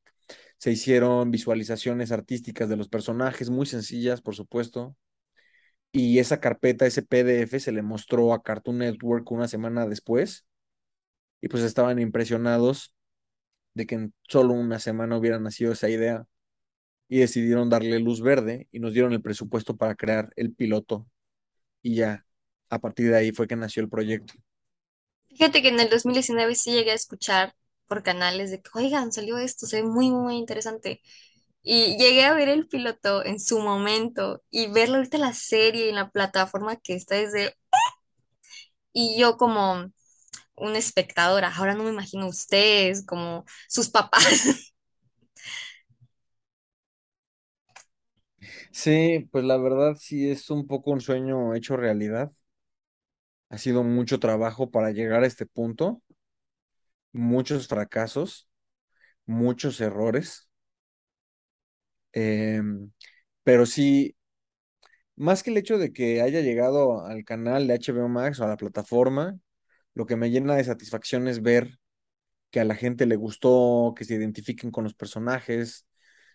Se 0.58 0.72
hicieron 0.72 1.32
visualizaciones 1.32 2.12
artísticas 2.12 2.70
de 2.70 2.77
los 2.77 2.89
personajes, 2.89 3.50
muy 3.50 3.65
sencillas, 3.68 4.22
por 4.22 4.36
supuesto. 4.36 4.96
Y 5.93 6.19
esa 6.19 6.41
carpeta, 6.41 6.88
ese 6.88 7.03
PDF, 7.03 7.59
se 7.59 7.71
le 7.71 7.83
mostró 7.83 8.33
a 8.33 8.43
Cartoon 8.43 8.79
Network 8.79 9.31
una 9.31 9.47
semana 9.47 9.88
después. 9.88 10.45
Y 11.41 11.50
pues 11.50 11.63
estaban 11.63 12.00
impresionados 12.00 12.95
de 13.75 13.85
que 13.85 13.95
en 13.95 14.13
solo 14.29 14.53
una 14.53 14.79
semana 14.79 15.17
hubiera 15.17 15.39
nacido 15.39 15.73
esa 15.73 15.89
idea 15.89 16.25
y 17.09 17.19
decidieron 17.19 17.69
darle 17.69 18.00
luz 18.00 18.21
verde 18.21 18.67
y 18.71 18.79
nos 18.79 18.93
dieron 18.93 19.13
el 19.13 19.21
presupuesto 19.21 19.77
para 19.77 19.95
crear 19.95 20.33
el 20.35 20.53
piloto. 20.53 21.07
Y 21.83 21.95
ya, 21.95 22.25
a 22.69 22.79
partir 22.79 23.09
de 23.12 23.17
ahí 23.17 23.31
fue 23.31 23.47
que 23.47 23.55
nació 23.55 23.83
el 23.83 23.89
proyecto. 23.89 24.33
Fíjate 25.29 25.62
que 25.62 25.69
en 25.69 25.79
el 25.79 25.89
2019 25.89 26.55
sí 26.55 26.71
llegué 26.71 26.91
a 26.91 26.95
escuchar 26.95 27.55
por 27.88 28.03
canales 28.03 28.51
de 28.51 28.62
que, 28.62 28.69
oigan, 28.75 29.12
salió 29.12 29.38
esto, 29.38 29.65
se 29.65 29.81
ve 29.81 29.88
muy, 29.88 30.12
muy 30.12 30.38
interesante. 30.38 31.01
Y 31.63 31.98
llegué 31.98 32.25
a 32.25 32.34
ver 32.36 32.50
el 32.50 32.67
piloto 32.67 33.25
en 33.25 33.39
su 33.39 33.60
momento 33.62 34.43
y 34.51 34.67
verlo 34.72 34.98
ahorita 34.98 35.17
la 35.20 35.34
serie 35.34 35.89
en 35.89 35.96
la 35.96 36.12
plataforma 36.12 36.77
que 36.77 36.96
está 36.96 37.15
desde... 37.17 37.55
Y 38.93 39.20
yo 39.20 39.38
como 39.38 39.91
una 40.55 40.77
espectadora, 40.79 41.53
ahora 41.55 41.75
no 41.75 41.84
me 41.86 41.91
imagino 41.91 42.27
ustedes 42.27 43.05
como 43.05 43.46
sus 43.70 43.89
papás. 43.89 44.24
Sí, 48.72 49.27
pues 49.32 49.43
la 49.46 49.58
verdad 49.58 49.96
sí 50.00 50.29
es 50.29 50.50
un 50.50 50.67
poco 50.67 50.91
un 50.91 51.01
sueño 51.01 51.53
hecho 51.55 51.77
realidad. 51.77 52.32
Ha 53.50 53.58
sido 53.58 53.84
mucho 53.84 54.20
trabajo 54.20 54.70
para 54.70 54.91
llegar 54.91 55.24
a 55.24 55.27
este 55.27 55.46
punto, 55.46 56.01
muchos 57.12 57.67
fracasos, 57.67 58.50
muchos 59.25 59.82
errores, 59.82 60.50
em, 62.13 62.91
pero 63.43 63.65
sí, 63.65 64.15
más 65.15 65.43
que 65.43 65.51
el 65.51 65.58
hecho 65.58 65.77
de 65.77 65.93
que 65.93 66.22
haya 66.22 66.41
llegado 66.41 67.05
al 67.05 67.24
canal 67.25 67.67
de 67.67 67.75
HBO 67.75 68.10
Max 68.10 68.39
o 68.39 68.46
a 68.46 68.48
la 68.48 68.58
plataforma, 68.58 69.38
lo 69.93 70.05
que 70.05 70.15
me 70.15 70.32
llena 70.32 70.55
de 70.55 70.63
satisfacción 70.63 71.27
es 71.27 71.41
ver 71.41 71.79
que 72.51 72.60
a 72.62 72.65
la 72.65 72.75
gente 72.75 73.05
le 73.08 73.15
gustó, 73.17 73.93
que 73.98 74.05
se 74.05 74.15
identifiquen 74.15 74.72
con 74.72 74.84
los 74.86 74.96
personajes, 74.96 75.88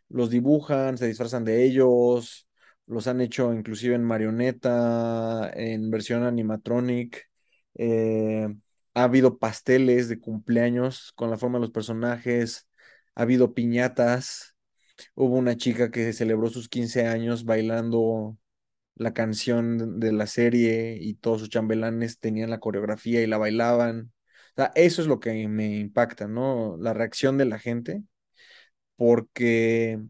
los 0.08 0.30
dibujan, 0.30 0.98
se 0.98 1.08
disfrazan 1.08 1.44
de 1.44 1.64
ellos, 1.64 2.48
los 2.86 3.06
han 3.08 3.20
hecho 3.22 3.54
inclusive 3.54 3.96
en 3.96 4.04
marioneta, 4.04 5.50
en 5.54 5.90
versión 5.90 6.24
animatronic. 6.24 7.30
eh, 7.76 8.48
ha 8.94 9.04
habido 9.04 9.38
pasteles 9.38 10.08
de 10.10 10.20
cumpleaños 10.20 11.12
con 11.16 11.30
la 11.30 11.38
forma 11.38 11.58
de 11.58 11.62
los 11.62 11.72
personajes, 11.72 12.68
ha 13.16 13.22
habido 13.22 13.54
piñatas. 13.54 14.56
Hubo 15.14 15.36
una 15.36 15.56
chica 15.56 15.90
que 15.90 16.12
celebró 16.12 16.48
sus 16.48 16.68
15 16.68 17.06
años 17.06 17.44
bailando 17.44 18.36
la 18.96 19.14
canción 19.14 20.00
de 20.00 20.12
la 20.12 20.26
serie 20.26 20.98
y 21.00 21.14
todos 21.14 21.40
sus 21.40 21.50
chambelanes 21.50 22.18
tenían 22.20 22.50
la 22.50 22.60
coreografía 22.60 23.22
y 23.22 23.26
la 23.28 23.38
bailaban. 23.38 24.12
O 24.52 24.54
sea, 24.56 24.72
eso 24.74 25.02
es 25.02 25.08
lo 25.08 25.20
que 25.20 25.48
me 25.48 25.78
impacta, 25.78 26.28
¿no? 26.28 26.76
La 26.78 26.94
reacción 26.94 27.38
de 27.38 27.46
la 27.46 27.58
gente, 27.58 28.02
porque 28.96 30.00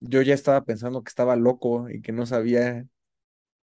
yo 0.00 0.22
ya 0.22 0.34
estaba 0.34 0.64
pensando 0.64 1.02
que 1.02 1.08
estaba 1.10 1.36
loco 1.36 1.88
y 1.90 2.02
que 2.02 2.12
no 2.12 2.26
sabía 2.26 2.86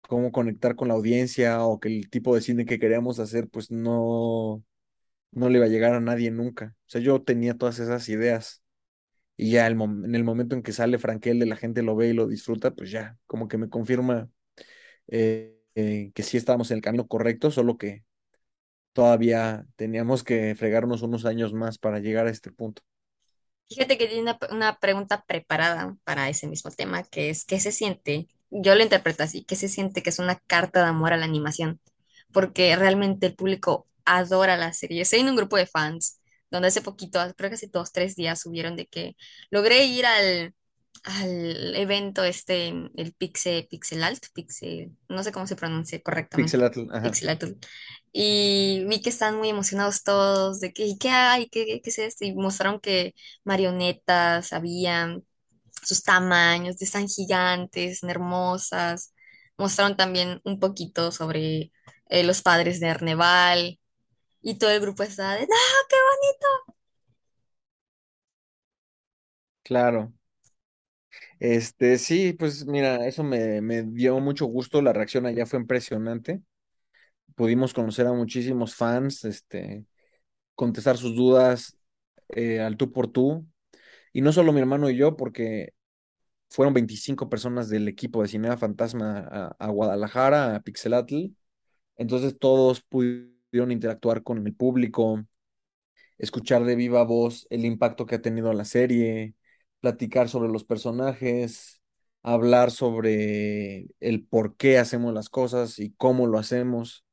cómo 0.02 0.32
conectar 0.32 0.76
con 0.76 0.88
la 0.88 0.94
audiencia 0.94 1.64
o 1.64 1.80
que 1.80 1.88
el 1.88 2.10
tipo 2.10 2.34
de 2.34 2.40
cine 2.42 2.66
que 2.66 2.78
queríamos 2.78 3.18
hacer, 3.18 3.48
pues 3.48 3.70
no, 3.70 4.62
no 5.32 5.50
le 5.50 5.58
iba 5.58 5.66
a 5.66 5.68
llegar 5.70 5.94
a 5.94 6.00
nadie 6.00 6.30
nunca. 6.32 6.74
O 6.88 6.90
sea, 6.90 7.02
yo 7.02 7.22
tenía 7.22 7.56
todas 7.56 7.78
esas 7.80 8.08
ideas 8.10 8.62
y 9.36 9.52
ya 9.52 9.66
el 9.66 9.80
en 9.80 10.14
el 10.14 10.24
momento 10.24 10.54
en 10.56 10.62
que 10.62 10.72
sale 10.72 10.98
Frankel, 10.98 11.38
la 11.40 11.56
gente 11.56 11.82
lo 11.82 11.96
ve 11.96 12.08
y 12.08 12.12
lo 12.14 12.26
disfruta, 12.26 12.72
pues 12.72 12.90
ya, 12.90 13.18
como 13.26 13.48
que 13.48 13.58
me 13.58 13.68
confirma 13.68 14.30
eh, 15.08 15.58
eh, 15.74 16.10
que 16.14 16.22
sí 16.22 16.36
estábamos 16.36 16.70
en 16.70 16.78
el 16.78 16.82
camino 16.82 17.06
correcto, 17.06 17.50
solo 17.50 17.78
que 17.78 18.04
todavía 18.92 19.66
teníamos 19.76 20.24
que 20.24 20.54
fregarnos 20.56 21.02
unos 21.02 21.26
años 21.26 21.52
más 21.52 21.78
para 21.78 22.00
llegar 22.00 22.26
a 22.26 22.30
este 22.30 22.50
punto. 22.52 22.82
Fíjate 23.68 23.98
que 23.98 24.06
tiene 24.06 24.22
una, 24.22 24.38
una 24.50 24.78
pregunta 24.78 25.24
preparada 25.26 25.96
para 26.04 26.28
ese 26.28 26.46
mismo 26.46 26.70
tema, 26.70 27.02
que 27.04 27.30
es 27.30 27.44
¿qué 27.44 27.58
se 27.60 27.72
siente? 27.72 28.28
Yo 28.50 28.74
lo 28.76 28.82
interpreto 28.82 29.24
así, 29.24 29.44
¿qué 29.44 29.56
se 29.56 29.68
siente 29.68 30.02
que 30.02 30.10
es 30.10 30.18
una 30.20 30.36
carta 30.46 30.82
de 30.82 30.88
amor 30.88 31.12
a 31.12 31.16
la 31.16 31.24
animación? 31.24 31.80
Porque 32.32 32.74
realmente 32.76 33.26
el 33.26 33.34
público 33.34 33.86
adora 34.04 34.56
la 34.56 34.72
serie. 34.72 35.02
Estoy 35.02 35.20
en 35.20 35.28
un 35.30 35.36
grupo 35.36 35.56
de 35.56 35.66
fans 35.66 36.20
donde 36.56 36.68
hace 36.68 36.82
poquito, 36.82 37.20
creo 37.36 37.50
que 37.50 37.54
hace 37.54 37.70
dos, 37.72 37.92
tres 37.92 38.16
días 38.16 38.40
subieron 38.40 38.76
de 38.76 38.86
que 38.86 39.16
logré 39.50 39.84
ir 39.84 40.06
al, 40.06 40.54
al 41.04 41.76
evento 41.76 42.24
este, 42.24 42.68
el 42.68 43.14
Pixel, 43.16 43.66
Pixel 43.68 44.02
Alt, 44.02 44.26
Pixel, 44.34 44.90
no 45.08 45.22
sé 45.22 45.32
cómo 45.32 45.46
se 45.46 45.56
pronuncia 45.56 46.00
correctamente. 46.02 46.50
Pixelatl, 46.50 46.90
ajá. 46.90 47.02
Pixelatl. 47.02 47.52
Y 48.12 48.84
vi 48.88 49.02
que 49.02 49.10
están 49.10 49.36
muy 49.36 49.48
emocionados 49.50 50.02
todos 50.02 50.60
de 50.60 50.72
que, 50.72 50.86
¿y 50.86 50.98
qué 50.98 51.10
hay? 51.10 51.48
¿Qué, 51.48 51.80
qué 51.82 51.90
es 51.90 51.98
esto? 51.98 52.24
Y 52.24 52.34
mostraron 52.34 52.80
que 52.80 53.14
marionetas 53.44 54.52
habían, 54.52 55.24
sus 55.82 56.02
tamaños, 56.02 56.78
de 56.78 56.86
están 56.86 57.08
gigantes, 57.08 58.02
hermosas. 58.02 59.12
Mostraron 59.58 59.96
también 59.96 60.40
un 60.44 60.58
poquito 60.58 61.12
sobre 61.12 61.72
eh, 62.08 62.24
los 62.24 62.42
padres 62.42 62.80
de 62.80 62.88
Arneval 62.88 63.78
y 64.42 64.58
todo 64.58 64.70
el 64.70 64.80
grupo 64.80 65.02
estaba 65.02 65.34
de, 65.34 65.40
¡no, 65.42 65.54
bonito! 66.16 66.76
Claro. 69.62 70.14
Este, 71.38 71.98
sí, 71.98 72.32
pues 72.32 72.66
mira, 72.66 73.06
eso 73.06 73.22
me, 73.24 73.60
me 73.60 73.82
dio 73.82 74.18
mucho 74.20 74.46
gusto, 74.46 74.82
la 74.82 74.92
reacción 74.92 75.26
allá 75.26 75.46
fue 75.46 75.58
impresionante. 75.60 76.42
Pudimos 77.34 77.74
conocer 77.74 78.06
a 78.06 78.12
muchísimos 78.12 78.74
fans, 78.76 79.24
este, 79.24 79.86
contestar 80.54 80.98
sus 80.98 81.16
dudas 81.16 81.78
eh, 82.30 82.60
al 82.60 82.76
tú 82.76 82.92
por 82.92 83.08
tú. 83.08 83.46
Y 84.12 84.22
no 84.22 84.32
solo 84.32 84.52
mi 84.52 84.60
hermano 84.60 84.90
y 84.90 84.96
yo, 84.96 85.16
porque 85.16 85.74
fueron 86.50 86.74
25 86.74 87.28
personas 87.28 87.68
del 87.68 87.88
equipo 87.88 88.22
de 88.22 88.28
Cinema 88.28 88.56
Fantasma 88.58 89.20
a, 89.30 89.56
a 89.58 89.68
Guadalajara, 89.70 90.56
a 90.56 90.60
Pixelatl. 90.60 91.26
Entonces 91.96 92.38
todos 92.38 92.82
pudieron 92.82 93.72
interactuar 93.72 94.22
con 94.22 94.46
el 94.46 94.54
público, 94.54 95.24
escuchar 96.18 96.64
de 96.64 96.76
viva 96.76 97.04
voz 97.04 97.46
el 97.50 97.64
impacto 97.64 98.06
que 98.06 98.16
ha 98.16 98.22
tenido 98.22 98.52
la 98.52 98.64
serie, 98.64 99.34
platicar 99.80 100.28
sobre 100.28 100.50
los 100.50 100.64
personajes, 100.64 101.82
hablar 102.22 102.70
sobre 102.70 103.86
el 104.00 104.26
por 104.26 104.56
qué 104.56 104.78
hacemos 104.78 105.14
las 105.14 105.28
cosas 105.28 105.78
y 105.78 105.92
cómo 105.94 106.26
lo 106.26 106.38
hacemos. 106.38 107.04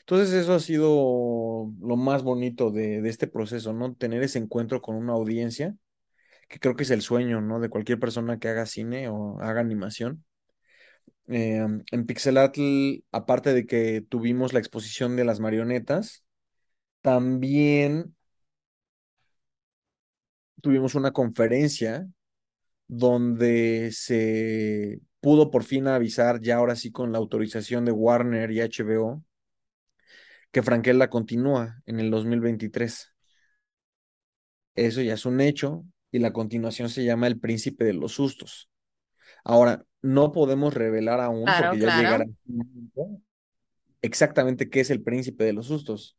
Entonces 0.00 0.32
eso 0.34 0.54
ha 0.54 0.60
sido 0.60 1.72
lo 1.80 1.96
más 1.96 2.22
bonito 2.22 2.70
de, 2.70 3.02
de 3.02 3.08
este 3.10 3.26
proceso, 3.28 3.72
¿no? 3.72 3.94
Tener 3.94 4.22
ese 4.22 4.38
encuentro 4.38 4.82
con 4.82 4.96
una 4.96 5.12
audiencia, 5.14 5.76
que 6.48 6.58
creo 6.60 6.76
que 6.76 6.84
es 6.84 6.90
el 6.90 7.02
sueño, 7.02 7.40
¿no? 7.40 7.60
De 7.60 7.70
cualquier 7.70 8.00
persona 8.00 8.38
que 8.38 8.48
haga 8.48 8.66
cine 8.66 9.08
o 9.08 9.40
haga 9.40 9.60
animación. 9.60 10.24
Eh, 11.28 11.66
en 11.90 12.06
Pixelatl, 12.06 13.04
aparte 13.12 13.52
de 13.52 13.66
que 13.66 14.00
tuvimos 14.00 14.52
la 14.52 14.60
exposición 14.60 15.14
de 15.16 15.24
las 15.24 15.40
marionetas, 15.40 16.24
también 17.02 18.16
tuvimos 20.60 20.94
una 20.94 21.12
conferencia 21.12 22.06
donde 22.86 23.90
se 23.92 25.00
pudo 25.20 25.50
por 25.50 25.64
fin 25.64 25.86
avisar, 25.88 26.40
ya 26.40 26.56
ahora 26.56 26.76
sí 26.76 26.90
con 26.90 27.12
la 27.12 27.18
autorización 27.18 27.84
de 27.84 27.92
Warner 27.92 28.50
y 28.50 28.60
HBO, 28.60 29.22
que 30.50 30.62
Franquella 30.62 31.10
continúa 31.10 31.82
en 31.86 32.00
el 32.00 32.10
2023. 32.10 33.14
Eso 34.74 35.02
ya 35.02 35.14
es 35.14 35.26
un 35.26 35.40
hecho 35.40 35.84
y 36.10 36.20
la 36.20 36.32
continuación 36.32 36.88
se 36.88 37.04
llama 37.04 37.26
El 37.26 37.38
Príncipe 37.38 37.84
de 37.84 37.94
los 37.94 38.12
Sustos. 38.12 38.70
Ahora, 39.44 39.84
no 40.00 40.32
podemos 40.32 40.74
revelar 40.74 41.20
aún, 41.20 41.44
Claro, 41.44 41.70
porque 41.70 41.84
ya 41.84 41.96
llegará 41.96 42.24
claro. 42.24 43.20
exactamente 44.00 44.70
qué 44.70 44.80
es 44.80 44.90
El 44.90 45.02
Príncipe 45.02 45.44
de 45.44 45.52
los 45.52 45.66
Sustos. 45.66 46.16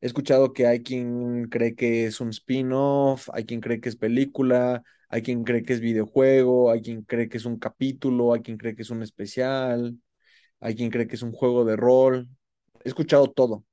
He 0.00 0.06
escuchado 0.06 0.52
que 0.52 0.66
hay 0.66 0.82
quien 0.82 1.48
cree 1.48 1.74
que 1.74 2.06
es 2.06 2.20
un 2.20 2.30
spin-off, 2.30 3.28
hay 3.32 3.44
quien 3.44 3.60
cree 3.60 3.80
que 3.80 3.88
es 3.88 3.96
película, 3.96 4.82
hay 5.08 5.22
quien 5.22 5.44
cree 5.44 5.62
que 5.62 5.72
es 5.72 5.80
videojuego, 5.80 6.70
hay 6.70 6.82
quien 6.82 7.02
cree 7.02 7.28
que 7.28 7.38
es 7.38 7.46
un 7.46 7.58
capítulo, 7.58 8.34
hay 8.34 8.42
quien 8.42 8.58
cree 8.58 8.76
que 8.76 8.82
es 8.82 8.90
un 8.90 9.02
especial, 9.02 9.98
hay 10.60 10.74
quien 10.74 10.90
cree 10.90 11.06
que 11.06 11.16
es 11.16 11.22
un 11.22 11.32
juego 11.32 11.64
de 11.64 11.76
rol. 11.76 12.28
He 12.84 12.88
escuchado 12.88 13.30
todo, 13.30 13.64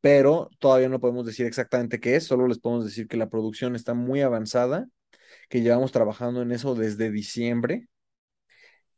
pero 0.00 0.50
todavía 0.58 0.88
no 0.88 1.00
podemos 1.00 1.24
decir 1.24 1.46
exactamente 1.46 2.00
qué 2.00 2.16
es, 2.16 2.24
solo 2.24 2.48
les 2.48 2.58
podemos 2.58 2.84
decir 2.84 3.06
que 3.06 3.16
la 3.16 3.30
producción 3.30 3.76
está 3.76 3.94
muy 3.94 4.20
avanzada, 4.20 4.88
que 5.48 5.62
llevamos 5.62 5.92
trabajando 5.92 6.42
en 6.42 6.52
eso 6.52 6.74
desde 6.74 7.10
diciembre 7.10 7.86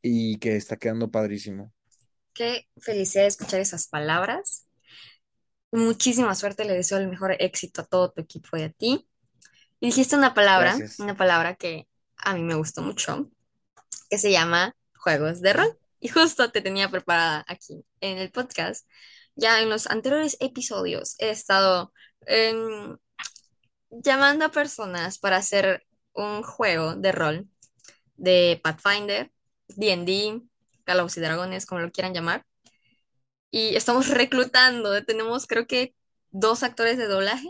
y 0.01 0.39
que 0.39 0.57
está 0.57 0.77
quedando 0.77 1.11
padrísimo. 1.11 1.73
Qué 2.33 2.67
felicidad 2.79 3.27
escuchar 3.27 3.61
esas 3.61 3.87
palabras. 3.87 4.64
Muchísima 5.75 6.37
suerte, 6.37 6.65
le 6.65 6.75
deseo 6.75 6.99
el 6.99 7.09
mejor 7.09 7.35
éxito 7.41 7.81
a 7.81 7.85
todo 7.85 8.13
tu 8.13 8.21
equipo 8.21 8.57
y 8.57 8.63
a 8.63 8.71
ti. 8.71 9.09
Y 9.81 9.87
dijiste 9.87 10.15
una 10.15 10.33
palabra, 10.33 10.77
Gracias. 10.77 11.01
una 11.01 11.17
palabra 11.17 11.57
que 11.57 11.89
a 12.17 12.33
mí 12.35 12.43
me 12.43 12.55
gustó 12.55 12.81
mucho, 12.81 13.29
que 14.09 14.17
se 14.19 14.31
llama 14.31 14.77
juegos 14.97 15.41
de 15.41 15.53
rol. 15.53 15.77
Y 15.99 16.11
justo 16.11 16.53
te 16.53 16.61
tenía 16.61 16.89
preparada 16.91 17.45
aquí 17.49 17.85
en 18.01 18.19
el 18.19 18.31
podcast. 18.31 18.89
Ya 19.35 19.63
en 19.63 19.69
los 19.69 19.89
anteriores 19.89 20.37
episodios 20.39 21.17
he 21.19 21.31
estado 21.31 21.93
em, 22.27 22.97
llamando 23.91 24.45
a 24.45 24.51
personas 24.53 25.19
para 25.19 25.39
hacer 25.39 25.85
un 26.13 26.45
juego 26.45 26.95
de 26.95 27.11
rol 27.11 27.49
de 28.17 28.61
Pathfinder, 28.63 29.33
D&D, 29.67 30.41
Calabozos 30.85 31.17
y 31.17 31.21
Dragones, 31.21 31.67
como 31.67 31.81
lo 31.81 31.91
quieran 31.91 32.15
llamar. 32.15 32.47
Y 33.55 33.77
estamos 33.77 34.09
reclutando, 34.11 35.05
tenemos 35.07 35.47
creo 35.47 35.67
que 35.69 35.95
dos 36.33 36.63
actores 36.65 36.99
de 36.99 37.07
doblaje 37.09 37.49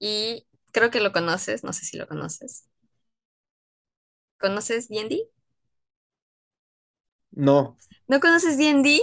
y 0.00 0.46
creo 0.72 0.90
que 0.90 1.00
lo 1.00 1.12
conoces, 1.12 1.62
no 1.64 1.72
sé 1.72 1.84
si 1.84 1.96
lo 1.98 2.06
conoces. 2.08 2.64
¿Conoces 4.36 4.88
D&D? 4.88 5.28
No, 7.32 7.78
¿No 8.08 8.20
conoces 8.20 8.58
D&D? 8.58 9.00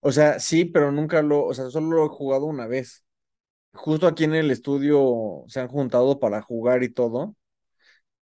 o 0.00 0.12
sea, 0.12 0.38
sí, 0.40 0.64
pero 0.64 0.92
nunca 0.92 1.22
lo, 1.22 1.44
o 1.46 1.54
sea, 1.54 1.70
solo 1.70 1.88
lo 1.96 2.06
he 2.06 2.08
jugado 2.08 2.46
una 2.46 2.66
vez. 2.66 3.04
Justo 3.74 4.08
aquí 4.08 4.24
en 4.24 4.36
el 4.36 4.52
estudio 4.52 5.44
se 5.48 5.60
han 5.60 5.68
juntado 5.68 6.20
para 6.20 6.42
jugar 6.42 6.84
y 6.84 6.90
todo. 6.94 7.36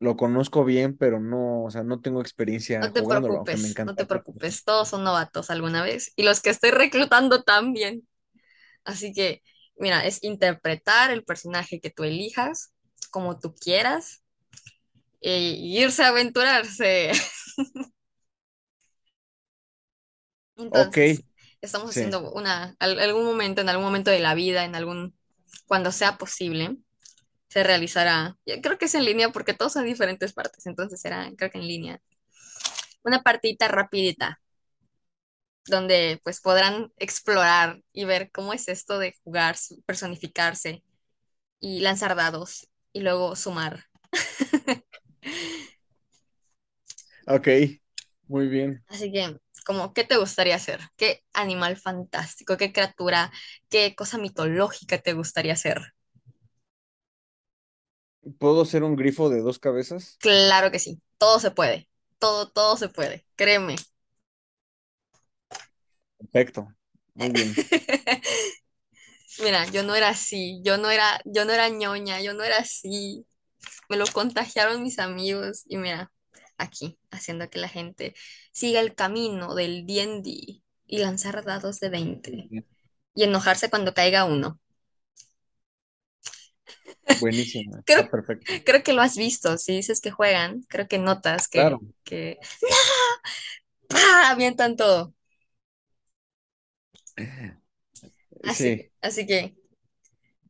Lo 0.02 0.16
conozco 0.18 0.64
bien, 0.66 0.96
pero 0.98 1.18
no, 1.20 1.64
o 1.64 1.70
sea, 1.70 1.82
no 1.84 2.00
tengo 2.02 2.20
experiencia 2.20 2.82
No 2.82 2.92
te 2.92 3.02
jugándolo, 3.02 3.48
me 3.54 3.58
preocupes, 3.62 3.80
no 3.84 3.94
te 3.96 4.04
preocupes, 4.06 4.64
todos 4.64 4.88
son 4.88 5.04
novatos 5.04 5.50
alguna 5.50 5.82
vez 5.84 6.12
y 6.16 6.24
los 6.24 6.40
que 6.40 6.50
estoy 6.50 6.70
reclutando 6.72 7.42
también. 7.44 8.08
Así 8.84 9.12
que, 9.14 9.42
mira, 9.76 10.06
es 10.06 10.22
interpretar 10.24 11.10
el 11.12 11.24
personaje 11.24 11.80
que 11.80 11.90
tú 11.90 12.04
elijas, 12.04 12.74
como 13.10 13.38
tú 13.40 13.54
quieras, 13.54 14.22
e 15.22 15.34
irse 15.80 16.02
a 16.04 16.08
aventurarse. 16.08 17.12
Ok, 20.70 20.96
Entonces, 20.96 21.24
estamos 21.60 21.90
sí. 21.90 21.90
haciendo 21.90 22.30
una, 22.32 22.74
al- 22.78 22.98
algún 23.00 23.24
momento, 23.24 23.60
en 23.60 23.68
algún 23.68 23.84
momento 23.86 24.10
de 24.10 24.20
la 24.20 24.34
vida, 24.34 24.64
en 24.64 24.74
algún, 24.74 25.16
cuando 25.66 25.92
sea 25.92 26.18
posible, 26.18 26.76
se 27.52 27.62
realizará, 27.64 28.36
yo 28.46 28.60
creo 28.62 28.78
que 28.78 28.86
es 28.86 28.94
en 28.94 29.04
línea 29.04 29.30
porque 29.30 29.54
todos 29.54 29.74
son 29.74 29.84
diferentes 29.86 30.32
partes, 30.32 30.66
entonces 30.66 31.00
será, 31.00 31.30
creo 31.36 31.50
que 31.50 31.58
en 31.58 31.68
línea, 31.68 32.00
una 33.04 33.22
partidita 33.22 33.68
rapidita, 33.68 34.40
donde 35.66 36.20
pues 36.24 36.40
podrán 36.40 36.92
explorar 36.98 37.80
y 37.92 38.04
ver 38.04 38.30
cómo 38.32 38.52
es 38.52 38.68
esto 38.68 38.98
de 38.98 39.14
jugar, 39.24 39.56
personificarse 39.86 40.82
y 41.60 41.80
lanzar 41.80 42.16
dados 42.16 42.68
y 42.92 43.00
luego 43.02 43.36
sumar. 43.36 43.86
Ok, 47.26 47.48
muy 48.28 48.48
bien. 48.48 48.84
Así 48.88 49.10
que, 49.12 49.38
como, 49.66 49.92
¿qué 49.94 50.04
te 50.04 50.16
gustaría 50.18 50.56
hacer? 50.56 50.80
¿Qué 50.96 51.24
animal 51.32 51.76
fantástico, 51.76 52.56
qué 52.56 52.72
criatura, 52.72 53.32
qué 53.70 53.94
cosa 53.96 54.18
mitológica 54.18 54.98
te 54.98 55.14
gustaría 55.14 55.54
hacer? 55.54 55.94
¿Puedo 58.38 58.64
ser 58.64 58.82
un 58.84 58.96
grifo 58.96 59.30
de 59.30 59.40
dos 59.42 59.58
cabezas? 59.60 60.20
Claro 60.20 60.70
que 60.70 60.78
sí, 60.78 61.02
todo 61.18 61.38
se 61.40 61.50
puede, 61.50 61.88
todo, 62.18 62.48
todo 62.50 62.76
se 62.76 62.88
puede, 62.88 63.26
créeme. 63.36 63.76
Perfecto, 66.18 66.74
muy 67.14 67.30
bien. 67.32 67.62
Mira, 69.38 69.66
yo 69.70 69.82
no 69.82 69.94
era 69.94 70.10
así, 70.10 70.60
yo 70.64 70.76
no 70.78 70.90
era, 70.90 71.20
yo 71.24 71.44
no 71.44 71.52
era 71.52 71.68
ñoña, 71.68 72.20
yo 72.20 72.34
no 72.34 72.44
era 72.44 72.58
así. 72.58 73.26
me 73.90 73.98
lo 73.98 74.06
contagiaron 74.08 74.82
mis 74.84 75.00
amigos 75.00 75.64
y 75.68 75.78
mira, 75.78 76.12
aquí, 76.58 76.98
haciendo 77.12 77.50
que 77.50 77.60
la 77.60 77.68
gente 77.68 78.14
siga 78.52 78.80
el 78.80 78.94
camino 78.96 79.54
del 79.56 79.86
D&D 79.86 80.62
y 80.86 80.98
lanzar 81.00 81.44
dados 81.44 81.80
de 81.80 81.90
20 81.90 82.52
y 83.16 83.24
enojarse 83.24 83.70
cuando 83.70 83.94
caiga 83.94 84.26
uno. 84.26 84.60
Buenísimo, 87.18 87.82
Creo, 87.84 88.02
perfecto. 88.10 88.62
creo 88.64 88.82
que 88.82 88.92
lo 88.92 89.02
has 89.02 89.16
visto, 89.16 89.56
si 89.58 89.74
dices 89.76 90.00
que 90.00 90.10
juegan, 90.10 90.62
creo 90.68 90.88
que 90.88 90.98
notas 90.98 91.48
que, 91.48 91.70
Claro. 91.70 91.80
que 92.04 92.38
¡No! 92.62 92.68
¡Pah! 93.88 94.30
avientan 94.30 94.76
todo. 94.76 95.14
Así, 98.42 98.70
Sí, 98.70 98.90
así 99.00 99.26
que, 99.26 99.54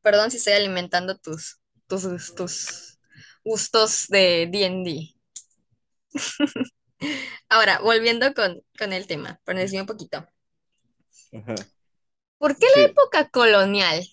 perdón 0.03 0.31
si 0.31 0.39
estoy 0.39 0.55
alimentando 0.55 1.17
tus, 1.19 1.61
tus, 1.89 2.35
tus 2.37 2.99
gustos 3.45 4.07
de 4.09 4.49
D&D. 4.51 5.15
Ahora, 7.49 7.79
volviendo 7.81 8.35
con, 8.35 8.63
con 8.79 8.93
el 8.93 9.07
tema, 9.07 9.41
por 9.45 9.55
decir 9.57 9.81
un 9.81 9.87
poquito. 9.87 10.27
ajá, 11.33 11.67
¿Por 12.39 12.59
qué 12.59 12.67
la 12.67 12.91
época 12.91 13.31
colonial? 13.31 14.07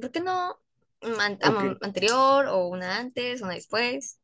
¿Por 0.00 0.10
qué 0.12 0.20
no 0.20 0.60
an- 1.02 1.38
anterior 1.82 2.46
o 2.48 2.68
una 2.68 2.98
antes, 2.98 3.42
una 3.42 3.54
después? 3.54 4.20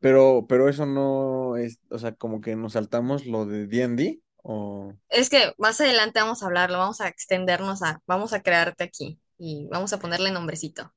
Pero, 0.00 0.46
pero 0.48 0.68
eso 0.68 0.86
no 0.86 1.56
es, 1.56 1.78
o 1.90 1.98
sea, 1.98 2.14
como 2.14 2.40
que 2.40 2.56
nos 2.56 2.74
saltamos 2.74 3.26
lo 3.26 3.46
de 3.46 3.66
D&D 3.66 4.20
o... 4.42 4.94
Es 5.08 5.30
que 5.30 5.54
más 5.58 5.80
adelante 5.80 6.20
vamos 6.20 6.42
a 6.42 6.46
hablarlo, 6.46 6.76
vamos 6.78 7.00
a 7.00 7.08
extendernos 7.08 7.82
a, 7.82 8.02
vamos 8.06 8.32
a 8.34 8.42
crearte 8.42 8.84
aquí 8.84 9.18
y 9.38 9.66
vamos 9.70 9.92
a 9.94 9.98
ponerle 9.98 10.30
nombrecito. 10.30 10.92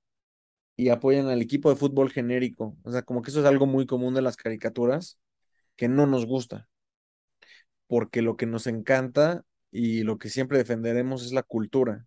y 0.77 0.91
apoyan 0.91 1.29
al 1.29 1.43
equipo 1.43 1.71
de 1.71 1.77
fútbol 1.77 2.11
genérico. 2.13 2.77
O 2.85 2.93
sea, 2.93 3.03
como 3.03 3.23
que 3.23 3.31
eso 3.31 3.41
es 3.41 3.47
algo 3.47 3.67
muy 3.67 3.87
común 3.87 4.15
de 4.15 4.23
las 4.23 4.37
caricaturas 4.37 5.19
que 5.77 5.89
no 5.89 6.07
nos 6.07 6.27
gusta, 6.27 6.69
porque 7.87 8.23
lo 8.23 8.37
que 8.37 8.47
nos 8.47 8.67
encanta 8.67 9.45
y 9.71 10.03
lo 10.03 10.19
que 10.19 10.29
siempre 10.31 10.59
defenderemos 10.59 11.25
es 11.25 11.33
la 11.33 11.43
cultura. 11.43 12.07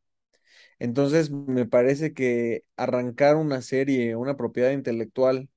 Entonces, 0.84 1.32
me 1.32 1.66
parece 1.66 2.14
que 2.14 2.64
arrancar 2.78 3.38
una 3.38 3.62
serie, 3.62 4.16
una 4.18 4.36
propiedad 4.38 4.72
intelectual 4.72 5.50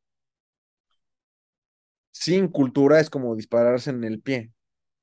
sin 2.13 2.49
cultura 2.49 3.01
es 3.01 3.11
como 3.11 3.37
dispararse 3.37 3.91
en 3.91 4.05
el 4.05 4.21
pie. 4.21 4.53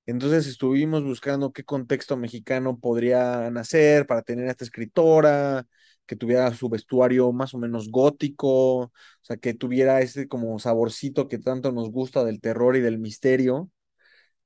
Entonces 0.08 0.48
estuvimos 0.48 1.04
buscando 1.04 1.54
qué 1.54 1.64
contexto 1.66 2.18
mexicano 2.18 2.80
podría 2.80 3.50
nacer 3.52 4.08
para 4.08 4.24
tener 4.24 4.48
a 4.48 4.52
esta 4.52 4.66
escritora, 4.66 5.68
que 6.08 6.16
tuviera 6.18 6.54
su 6.56 6.70
vestuario 6.70 7.32
más 7.34 7.54
o 7.54 7.60
menos 7.60 7.90
gótico, 7.92 8.78
o 8.86 8.92
sea, 9.22 9.38
que 9.38 9.54
tuviera 9.56 10.02
ese 10.02 10.28
como 10.28 10.60
saborcito 10.60 11.28
que 11.30 11.40
tanto 11.40 11.72
nos 11.74 11.92
gusta 11.92 12.26
del 12.26 12.42
terror 12.42 12.76
y 12.78 12.82
del 12.82 13.00
misterio. 13.00 13.72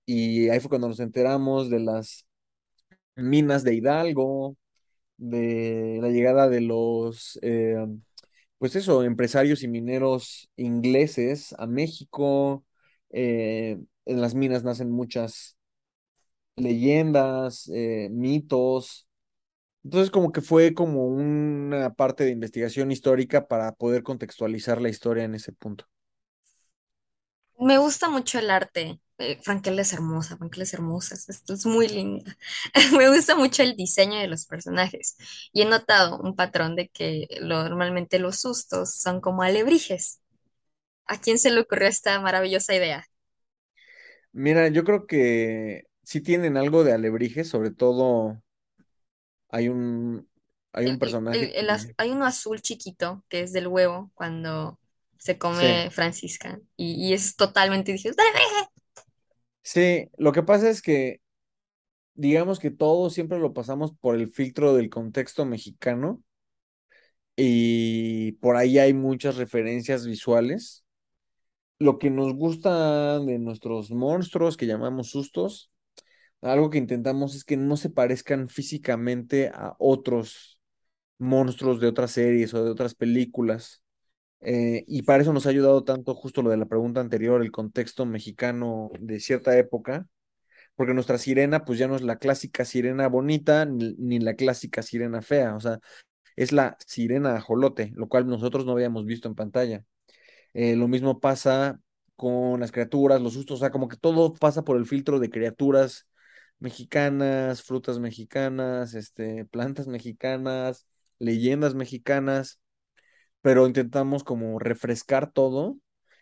Y 0.05 0.49
ahí 0.49 0.59
fue 0.59 0.69
cuando 0.69 0.89
nos 0.89 0.99
enteramos 1.01 1.69
de 1.69 1.79
las 1.81 2.27
minas 3.15 3.63
de 3.63 3.75
Hidalgo, 3.75 4.57
de 5.17 5.99
la 6.01 6.09
llegada 6.09 6.49
de 6.49 6.61
los, 6.61 7.39
eh, 7.41 7.77
pues 8.57 8.75
eso, 8.75 9.03
empresarios 9.03 9.63
y 9.63 9.67
mineros 9.67 10.49
ingleses 10.57 11.53
a 11.59 11.67
México. 11.67 12.65
Eh, 13.11 13.79
en 14.05 14.21
las 14.21 14.35
minas 14.35 14.63
nacen 14.63 14.91
muchas 14.91 15.57
leyendas, 16.55 17.69
eh, 17.73 18.09
mitos. 18.11 19.07
Entonces, 19.83 20.11
como 20.11 20.31
que 20.33 20.41
fue 20.41 20.73
como 20.75 21.07
una 21.07 21.93
parte 21.95 22.25
de 22.25 22.31
investigación 22.31 22.91
histórica 22.91 23.47
para 23.47 23.73
poder 23.73 24.03
contextualizar 24.03 24.81
la 24.81 24.89
historia 24.89 25.25
en 25.25 25.35
ese 25.35 25.53
punto. 25.53 25.87
Me 27.59 27.77
gusta 27.77 28.09
mucho 28.09 28.39
el 28.39 28.49
arte. 28.49 28.99
Eh, 29.19 29.39
Frankel 29.41 29.79
es 29.79 29.93
hermosa, 29.93 30.37
Frankel 30.37 30.61
es 30.61 30.73
hermosa, 30.75 31.15
es, 31.15 31.27
es- 31.49 31.65
muy 31.65 31.87
linda. 31.87 32.37
Me 32.97 33.09
gusta 33.09 33.35
mucho 33.35 33.63
el 33.63 33.75
diseño 33.75 34.19
de 34.19 34.27
los 34.27 34.45
personajes 34.45 35.17
y 35.51 35.61
he 35.63 35.65
notado 35.65 36.19
un 36.19 36.35
patrón 36.35 36.75
de 36.75 36.89
que 36.89 37.27
lo- 37.41 37.63
normalmente 37.67 38.19
los 38.19 38.39
sustos 38.39 38.93
son 38.99 39.19
como 39.21 39.41
alebrijes. 39.43 40.21
¿A 41.07 41.19
quién 41.21 41.39
se 41.39 41.51
le 41.51 41.61
ocurrió 41.61 41.87
esta 41.89 42.19
maravillosa 42.21 42.75
idea? 42.75 43.05
Mira, 44.33 44.67
yo 44.69 44.83
creo 44.83 45.07
que 45.07 45.83
sí 46.03 46.21
tienen 46.21 46.57
algo 46.57 46.83
de 46.83 46.93
alebrije, 46.93 47.43
sobre 47.43 47.71
todo 47.71 48.41
hay 49.49 49.69
un, 49.69 50.27
hay 50.73 50.87
un 50.87 50.97
El- 50.97 51.03
el- 51.03 51.19
personaje 51.19 51.51
el- 51.51 51.55
el 51.55 51.69
az- 51.69 51.87
que... 51.87 51.97
hay 51.97 52.11
uno 52.11 52.25
azul 52.25 52.61
chiquito 52.61 53.23
que 53.29 53.41
es 53.41 53.51
del 53.53 53.67
huevo 53.67 54.11
cuando 54.15 54.79
se 55.17 55.37
Sí, 55.49 55.67
come 55.67 55.89
Francisca 55.91 56.59
y, 56.77 56.93
y 57.09 57.13
es 57.13 57.35
totalmente, 57.35 57.91
dije, 57.91 58.09
"Es 58.09 58.17
alebrije". 58.19 58.56
Sí, 59.67 60.09
lo 60.17 60.31
que 60.31 60.43
pasa 60.43 60.69
es 60.69 60.81
que 60.81 61.21
digamos 62.15 62.59
que 62.59 62.71
todo 62.71 63.09
siempre 63.09 63.39
lo 63.39 63.53
pasamos 63.53 63.93
por 63.93 64.15
el 64.15 64.29
filtro 64.29 64.73
del 64.75 64.89
contexto 64.89 65.45
mexicano 65.45 66.23
y 67.35 68.33
por 68.33 68.55
ahí 68.55 68.79
hay 68.79 68.93
muchas 68.93 69.37
referencias 69.37 70.05
visuales. 70.05 70.83
Lo 71.79 71.99
que 71.99 72.09
nos 72.09 72.33
gusta 72.33 73.19
de 73.19 73.39
nuestros 73.39 73.91
monstruos 73.91 74.57
que 74.57 74.65
llamamos 74.67 75.11
sustos, 75.11 75.71
algo 76.41 76.69
que 76.69 76.79
intentamos 76.79 77.35
es 77.35 77.43
que 77.45 77.57
no 77.57 77.77
se 77.77 77.89
parezcan 77.89 78.49
físicamente 78.49 79.49
a 79.53 79.75
otros 79.79 80.59
monstruos 81.19 81.79
de 81.81 81.87
otras 81.87 82.11
series 82.11 82.53
o 82.53 82.63
de 82.65 82.71
otras 82.71 82.95
películas. 82.95 83.83
Eh, 84.41 84.83
y 84.87 85.01
para 85.03 85.23
eso 85.23 85.33
nos 85.33 85.45
ha 85.47 85.49
ayudado 85.49 85.83
tanto 85.83 86.13
justo 86.15 86.41
lo 86.41 86.49
de 86.51 86.57
la 86.57 86.65
pregunta 86.65 87.01
anterior, 87.01 87.41
el 87.41 87.51
contexto 87.51 88.05
mexicano 88.05 88.91
de 88.99 89.19
cierta 89.19 89.57
época, 89.57 90.07
porque 90.75 90.93
nuestra 90.93 91.17
sirena 91.17 91.65
pues 91.65 91.79
ya 91.79 91.87
no 91.87 91.95
es 91.95 92.03
la 92.03 92.17
clásica 92.17 92.65
sirena 92.65 93.07
bonita 93.09 93.65
ni, 93.65 94.19
la 94.19 94.35
clásica 94.35 94.81
sirena 94.83 95.21
fea, 95.21 95.55
o 95.55 95.59
sea, 95.59 95.79
es 96.35 96.51
la 96.53 96.77
sirena 96.87 97.35
ajolote, 97.35 97.91
lo 97.95 98.07
cual 98.09 98.27
nosotros 98.27 98.65
no 98.65 98.73
habíamos 98.73 99.05
visto 99.05 99.27
en 99.27 99.35
pantalla. 99.35 99.85
Eh, 100.53 100.75
lo 100.75 100.87
mismo 100.87 101.19
pasa 101.19 101.79
con 102.15 102.59
las 102.61 102.71
criaturas, 102.71 103.21
los 103.21 103.33
sustos, 103.33 103.57
o 103.57 103.61
sea, 103.61 103.71
como 103.71 103.87
que 103.87 103.97
todo 103.97 104.33
pasa 104.33 104.63
por 104.63 104.77
el 104.77 104.85
filtro 104.87 105.19
de 105.19 105.29
criaturas 105.29 106.07
mexicanas, 106.59 107.63
frutas 107.63 107.99
mexicanas, 107.99 108.93
este, 108.95 109.45
plantas 109.45 109.87
mexicanas, 109.87 110.87
leyendas 111.19 111.75
mexicanas, 111.75 112.59
pero 113.47 113.65
intentamos 113.67 114.23
como 114.25 114.59
refrescar 114.59 115.31
todo. 115.31 115.77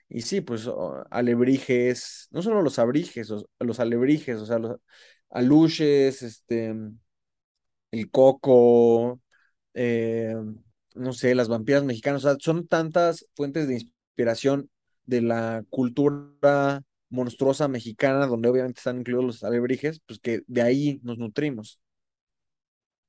Y 0.10 0.22
sí, 0.22 0.42
pues 0.42 0.70
alebrijes, 1.10 2.28
no 2.32 2.42
solo 2.44 2.62
los 2.62 2.78
abrijes, 2.80 3.32
os- 3.32 3.48
los 3.60 3.80
alebrijes, 3.80 4.38
o 4.40 4.46
sea, 4.46 4.60
los 4.60 4.78
aluches, 5.32 6.22
este, 6.22 6.74
el 7.92 8.12
coco, 8.12 9.22
eh, 9.74 10.36
no 10.96 11.14
sé, 11.14 11.36
las 11.36 11.48
vampiras 11.50 11.84
mexicanas, 11.84 12.26
o 12.26 12.30
sea, 12.30 12.38
son 12.40 12.68
tantas 12.68 13.28
fuentes 13.36 13.68
de 13.68 13.76
inspiración 13.76 14.70
de 15.06 15.22
la 15.22 15.64
cultura 15.70 16.82
monstruosa 17.10 17.68
mexicana, 17.68 18.28
donde 18.28 18.50
obviamente 18.50 18.80
están 18.80 19.00
incluidos 19.00 19.26
los 19.26 19.44
alebrijes, 19.44 20.02
pues 20.06 20.20
que 20.20 20.42
de 20.48 20.62
ahí 20.62 21.00
nos 21.04 21.18
nutrimos. 21.18 21.80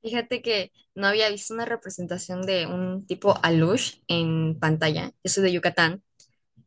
Fíjate 0.03 0.41
que 0.43 0.73
no 0.95 1.07
había 1.09 1.29
visto 1.31 1.53
una 1.55 1.65
representación 1.65 2.43
de 2.43 2.67
un 2.67 3.07
tipo 3.07 3.35
alush 3.43 4.01
en 4.09 4.59
pantalla. 4.59 5.13
Yo 5.25 5.31
soy 5.31 5.43
de 5.45 5.53
Yucatán. 5.53 6.03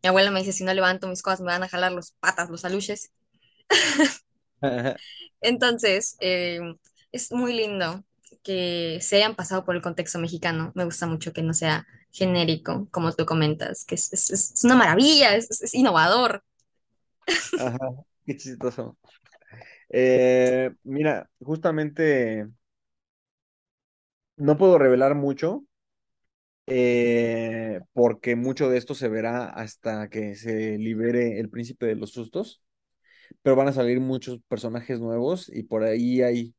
Mi 0.04 0.10
abuela 0.10 0.32
me 0.32 0.40
dice, 0.42 0.54
si 0.54 0.64
no 0.66 0.74
levanto 0.74 1.08
mis 1.08 1.22
cosas, 1.24 1.42
me 1.42 1.48
van 1.48 1.64
a 1.64 1.70
jalar 1.70 1.92
los 1.94 2.14
patas, 2.22 2.50
los 2.52 2.66
aluches. 2.66 3.12
Entonces, 5.42 6.18
eh, 6.20 6.60
es 7.12 7.32
muy 7.32 7.54
lindo 7.54 8.04
que 8.44 9.00
se 9.02 9.18
hayan 9.18 9.36
pasado 9.36 9.66
por 9.66 9.76
el 9.76 9.82
contexto 9.82 10.20
mexicano. 10.20 10.72
Me 10.76 10.86
gusta 10.86 11.08
mucho 11.08 11.34
que 11.34 11.42
no 11.42 11.54
sea 11.54 11.88
genérico, 12.12 12.88
como 12.92 13.12
tú 13.14 13.26
comentas, 13.26 13.86
que 13.86 13.96
es, 13.96 14.12
es- 14.14 14.32
es 14.32 14.64
una 14.64 14.76
maravilla, 14.76 15.36
es 15.36 15.74
innovador. 15.74 16.44
Ajá, 17.56 17.80
qué 18.26 18.38
chistoso. 18.38 18.98
Eh, 19.90 20.72
mira, 20.84 21.30
justamente 21.42 22.48
no 24.40 24.58
puedo 24.58 24.78
revelar 24.78 25.16
mucho 25.16 25.64
eh, 26.66 27.82
porque 27.94 28.36
mucho 28.36 28.70
de 28.70 28.78
esto 28.78 28.94
se 28.96 29.10
verá 29.10 29.46
hasta 29.46 30.10
que 30.10 30.36
se 30.36 30.78
libere 30.78 31.40
el 31.40 31.50
príncipe 31.50 31.88
de 31.88 31.96
los 31.96 32.12
sustos, 32.12 32.62
pero 33.42 33.56
van 33.56 33.68
a 33.68 33.74
salir 33.74 34.00
muchos 34.00 34.40
personajes 34.48 35.00
nuevos 35.00 35.50
y 35.54 35.64
por 35.64 35.84
ahí 35.84 36.22
hay 36.22 36.56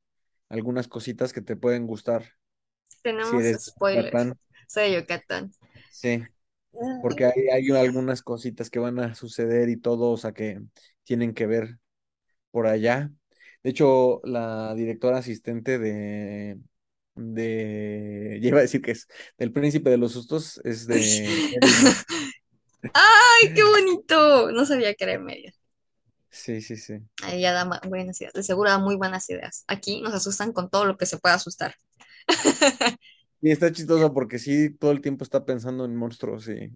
algunas 0.48 0.88
cositas 0.88 1.32
que 1.32 1.42
te 1.42 1.56
pueden 1.56 1.86
gustar 1.86 2.24
si 2.88 3.02
Tenemos 3.02 3.42
de 3.42 3.58
spoilers. 3.58 4.34
Soy 4.66 4.90
de 4.90 5.00
Yucatán. 5.00 5.52
Sí, 5.90 6.22
porque 7.02 7.26
hay, 7.26 7.48
hay 7.52 7.70
algunas 7.70 8.22
cositas 8.22 8.68
que 8.68 8.78
van 8.78 8.98
a 8.98 9.14
suceder 9.14 9.68
y 9.68 9.76
todo, 9.76 10.10
o 10.10 10.16
sea, 10.16 10.32
que 10.32 10.60
tienen 11.04 11.34
que 11.34 11.46
ver 11.46 11.78
por 12.50 12.66
allá. 12.66 13.10
De 13.62 13.70
hecho, 13.70 14.20
la 14.24 14.74
directora 14.74 15.18
asistente 15.18 15.78
de, 15.78 16.58
de, 17.20 18.38
iba 18.42 18.58
a 18.58 18.62
decir 18.62 18.82
que 18.82 18.92
es 18.92 19.08
del 19.38 19.52
Príncipe 19.52 19.90
de 19.90 19.98
los 19.98 20.12
Sustos, 20.12 20.60
es 20.64 20.86
de. 20.86 21.00
¡Ay, 22.92 23.52
qué 23.54 23.62
bonito! 23.64 24.50
No 24.52 24.64
sabía 24.66 24.94
que 24.94 25.04
era 25.04 25.18
media. 25.18 25.52
Sí, 26.30 26.60
sí, 26.60 26.76
sí. 26.76 26.94
Ahí 27.22 27.40
ya 27.42 27.52
da 27.52 27.80
buenas 27.88 28.20
ideas. 28.20 28.32
De 28.34 28.42
seguro 28.42 28.70
da 28.70 28.78
muy 28.78 28.96
buenas 28.96 29.28
ideas. 29.30 29.64
Aquí 29.68 30.00
nos 30.02 30.14
asustan 30.14 30.52
con 30.52 30.70
todo 30.70 30.84
lo 30.84 30.96
que 30.96 31.06
se 31.06 31.18
pueda 31.18 31.34
asustar. 31.36 31.74
Y 33.40 33.50
está 33.50 33.72
chistoso 33.72 34.12
porque 34.12 34.38
sí, 34.38 34.70
todo 34.70 34.92
el 34.92 35.00
tiempo 35.00 35.24
está 35.24 35.44
pensando 35.44 35.84
en 35.84 35.96
monstruos 35.96 36.48
y, 36.48 36.72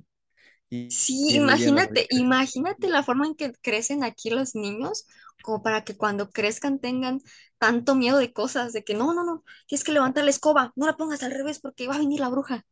y, 0.70 0.96
Sí, 0.96 1.28
y 1.28 1.36
en 1.36 1.42
imagínate, 1.42 2.06
imagínate 2.10 2.88
la 2.88 3.02
forma 3.02 3.26
en 3.26 3.34
que 3.34 3.52
crecen 3.62 4.04
aquí 4.04 4.30
los 4.30 4.54
niños, 4.54 5.06
como 5.42 5.62
para 5.62 5.84
que 5.84 5.96
cuando 5.96 6.30
crezcan 6.30 6.78
tengan 6.78 7.20
tanto 7.64 7.94
miedo 7.94 8.18
de 8.18 8.30
cosas, 8.30 8.74
de 8.74 8.84
que 8.84 8.92
no, 8.92 9.14
no, 9.14 9.24
no, 9.24 9.42
tienes 9.66 9.84
que 9.84 9.92
levantar 9.92 10.22
la 10.24 10.30
escoba, 10.30 10.74
no 10.76 10.84
la 10.84 10.98
pongas 10.98 11.22
al 11.22 11.30
revés 11.30 11.60
porque 11.60 11.88
va 11.88 11.94
a 11.94 11.98
venir 11.98 12.20
la 12.20 12.28
bruja. 12.28 12.66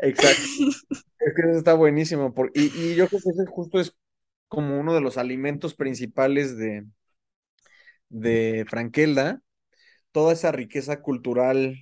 Exacto. 0.00 0.42
Es 1.20 1.34
que 1.34 1.42
eso 1.42 1.58
está 1.58 1.74
buenísimo. 1.74 2.32
Por, 2.32 2.50
y, 2.54 2.72
y 2.74 2.94
yo 2.96 3.06
creo 3.06 3.20
que 3.22 3.28
ese 3.28 3.44
justo 3.44 3.78
es 3.78 3.94
como 4.48 4.80
uno 4.80 4.94
de 4.94 5.02
los 5.02 5.18
alimentos 5.18 5.74
principales 5.74 6.56
de, 6.56 6.86
de 8.08 8.64
Frankelda, 8.68 9.42
toda 10.12 10.32
esa 10.32 10.50
riqueza 10.50 11.02
cultural 11.02 11.76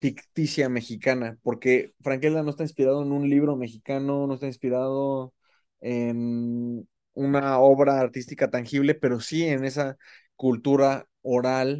ficticia 0.00 0.68
mexicana, 0.68 1.38
porque 1.42 1.94
Frankelda 2.02 2.42
no 2.42 2.50
está 2.50 2.64
inspirado 2.64 3.02
en 3.02 3.12
un 3.12 3.30
libro 3.30 3.56
mexicano, 3.56 4.26
no 4.26 4.34
está 4.34 4.46
inspirado 4.46 5.32
en 5.80 6.86
una 7.14 7.58
obra 7.58 8.00
artística 8.00 8.50
tangible, 8.50 8.94
pero 8.94 9.20
sí 9.20 9.44
en 9.44 9.64
esa 9.64 9.96
cultura 10.44 10.90
oral, 11.22 11.70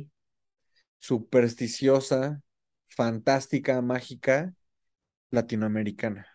supersticiosa, 1.01 2.42
fantástica, 2.88 3.83
mágica, 3.83 4.55
latinoamericana. 5.31 6.27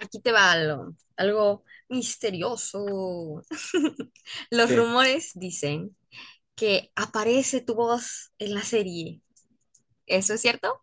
Aquí 0.00 0.20
te 0.20 0.32
va 0.32 0.52
algo, 0.52 0.94
algo 1.16 1.64
misterioso. 1.88 3.42
Los 4.50 4.74
Sí. 4.74 4.74
rumores 4.74 5.32
dicen 5.34 5.96
que 6.56 6.92
aparece 6.96 7.60
tu 7.62 7.74
voz 7.76 8.32
en 8.38 8.54
la 8.54 8.62
serie. 8.62 9.22
¿Eso 10.06 10.34
es 10.34 10.42
cierto? 10.42 10.82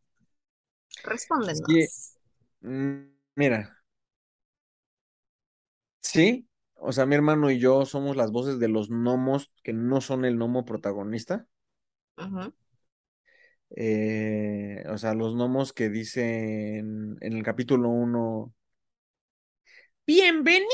Sí, 1.66 1.88
Respóndenos. 1.94 2.16
mm, 2.62 3.14
mira, 3.36 3.84
sí, 6.02 6.48
o 6.84 6.92
sea, 6.92 7.06
mi 7.06 7.16
hermano 7.16 7.52
y 7.52 7.60
yo 7.60 7.86
somos 7.86 8.16
las 8.16 8.32
voces 8.32 8.60
de 8.60 8.68
los 8.68 8.90
gnomos 8.90 9.52
que 9.64 9.72
no 9.72 10.02
son 10.02 10.26
el 10.26 10.36
gnomo 10.36 10.66
protagonista. 10.66 11.46
Ujú. 12.18 12.54
Eh, 13.76 14.84
o 14.90 14.98
sea, 14.98 15.14
los 15.14 15.36
gnomos 15.36 15.74
que 15.74 15.90
dicen 15.90 17.18
en 17.22 17.34
el 17.34 17.44
capítulo 17.44 17.90
uno 17.90 18.54
¡Bienvenido! 20.08 20.66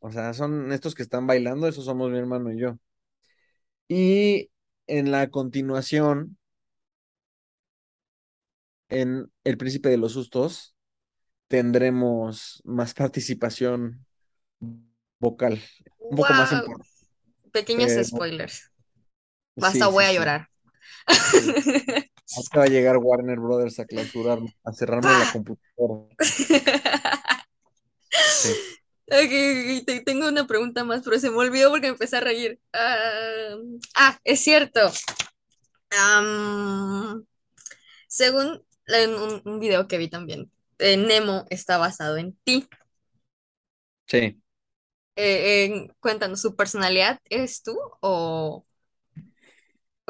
O 0.00 0.10
sea, 0.12 0.34
son 0.34 0.72
estos 0.72 0.94
que 0.94 1.02
están 1.02 1.26
bailando, 1.26 1.66
esos 1.66 1.86
somos 1.86 2.10
mi 2.10 2.18
hermano 2.18 2.52
y 2.52 2.60
yo. 2.60 2.78
Y 3.88 4.50
en 4.86 5.10
la 5.10 5.28
continuación, 5.30 6.38
en 8.90 9.32
El 9.44 9.56
Príncipe 9.56 9.88
de 9.88 9.96
los 9.96 10.12
Sustos, 10.12 10.76
tendremos 11.48 12.62
más 12.64 12.94
participación 12.94 14.06
vocal, 15.18 15.60
un 15.98 16.16
poco 16.16 16.34
más 16.34 16.52
importante. 16.52 16.88
Pequeños 17.52 17.92
Pero 17.92 18.04
spoilers. 18.04 18.70
Basta, 19.56 19.86
sí, 19.86 19.88
voy 19.88 20.04
sí, 20.04 20.06
a 20.06 20.12
llorar. 20.12 20.48
sí. 21.08 21.54
Ahorita 22.34 22.58
va 22.60 22.64
a 22.64 22.68
llegar 22.68 22.96
Warner 22.98 23.38
Brothers 23.40 23.78
a 23.80 23.86
clausurarme, 23.86 24.54
a 24.64 24.72
cerrarme 24.72 25.14
la 25.14 25.26
¡Pah! 25.26 25.28
computadora. 25.28 26.06
Tengo 30.04 30.28
una 30.28 30.46
pregunta 30.46 30.84
más, 30.84 31.02
pero 31.04 31.18
se 31.18 31.30
me 31.30 31.36
olvidó 31.36 31.70
porque 31.70 31.88
me 31.88 31.92
empecé 31.92 32.16
a 32.18 32.20
reír. 32.20 32.60
Ah, 32.72 33.56
ah, 33.96 34.18
es 34.24 34.40
cierto. 34.40 34.80
Según 38.08 38.62
en 38.86 39.14
un, 39.14 39.42
un 39.44 39.60
video 39.60 39.88
que 39.88 39.98
vi 39.98 40.08
también, 40.08 40.50
eh, 40.78 40.96
Nemo 40.96 41.46
está 41.50 41.78
basado 41.78 42.16
en 42.18 42.36
ti. 42.44 42.66
Sí. 44.06 44.39
Eh, 45.16 45.88
cuéntanos, 46.00 46.40
¿su 46.40 46.56
personalidad 46.56 47.20
eres 47.28 47.62
tú 47.62 47.78
o, 48.00 48.64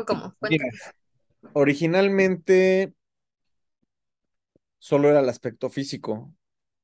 cómo? 0.07 0.37
Originalmente 1.53 2.95
solo 4.79 5.09
era 5.09 5.21
el 5.21 5.29
aspecto 5.29 5.71
físico. 5.71 6.33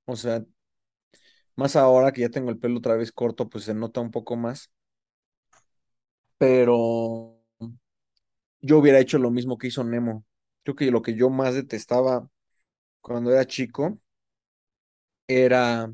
O 0.05 0.17
sea, 0.17 0.45
más 1.57 1.77
ahora 1.77 2.13
que 2.13 2.23
ya 2.23 2.29
tengo 2.29 2.51
el 2.51 2.59
pelo 2.59 2.79
otra 2.79 2.97
vez 2.97 3.13
corto, 3.13 3.49
pues 3.49 3.65
se 3.65 3.75
nota 3.75 4.01
un 4.01 4.11
poco 4.11 4.37
más. 4.37 4.71
Pero 6.39 7.43
yo 8.61 8.79
hubiera 8.79 8.99
hecho 9.01 9.19
lo 9.19 9.31
mismo 9.31 9.59
que 9.59 9.69
hizo 9.69 9.85
Nemo. 9.85 10.25
Creo 10.63 10.77
que 10.77 10.91
lo 10.91 11.03
que 11.03 11.15
yo 11.15 11.31
más 11.31 11.55
detestaba 11.55 12.29
cuando 13.01 13.33
era 13.33 13.47
chico 13.47 14.01
era 15.29 15.93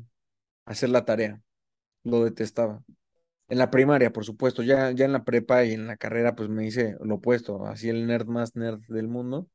hacer 0.65 0.89
la 0.89 1.05
tarea. 1.05 1.41
Lo 2.03 2.23
detestaba. 2.23 2.83
En 3.49 3.57
la 3.59 3.71
primaria, 3.71 4.13
por 4.13 4.25
supuesto. 4.25 4.63
Ya, 4.63 4.91
ya 4.91 5.05
en 5.05 5.13
la 5.13 5.23
prepa 5.25 5.65
y 5.65 5.73
en 5.73 5.87
la 5.87 5.97
carrera, 5.97 6.35
pues 6.35 6.49
me 6.49 6.65
hice 6.67 6.97
lo 7.01 7.15
opuesto. 7.17 7.65
Así 7.67 7.89
el 7.89 8.07
nerd 8.07 8.27
más 8.27 8.55
nerd 8.55 8.81
del 8.89 9.07
mundo. 9.09 9.49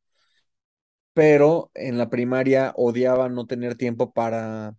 Pero 1.12 1.70
en 1.74 1.98
la 1.98 2.08
primaria 2.11 2.72
odiaba 2.76 3.28
no 3.28 3.46
tener 3.46 3.74
tiempo 3.76 4.12
para 4.12 4.74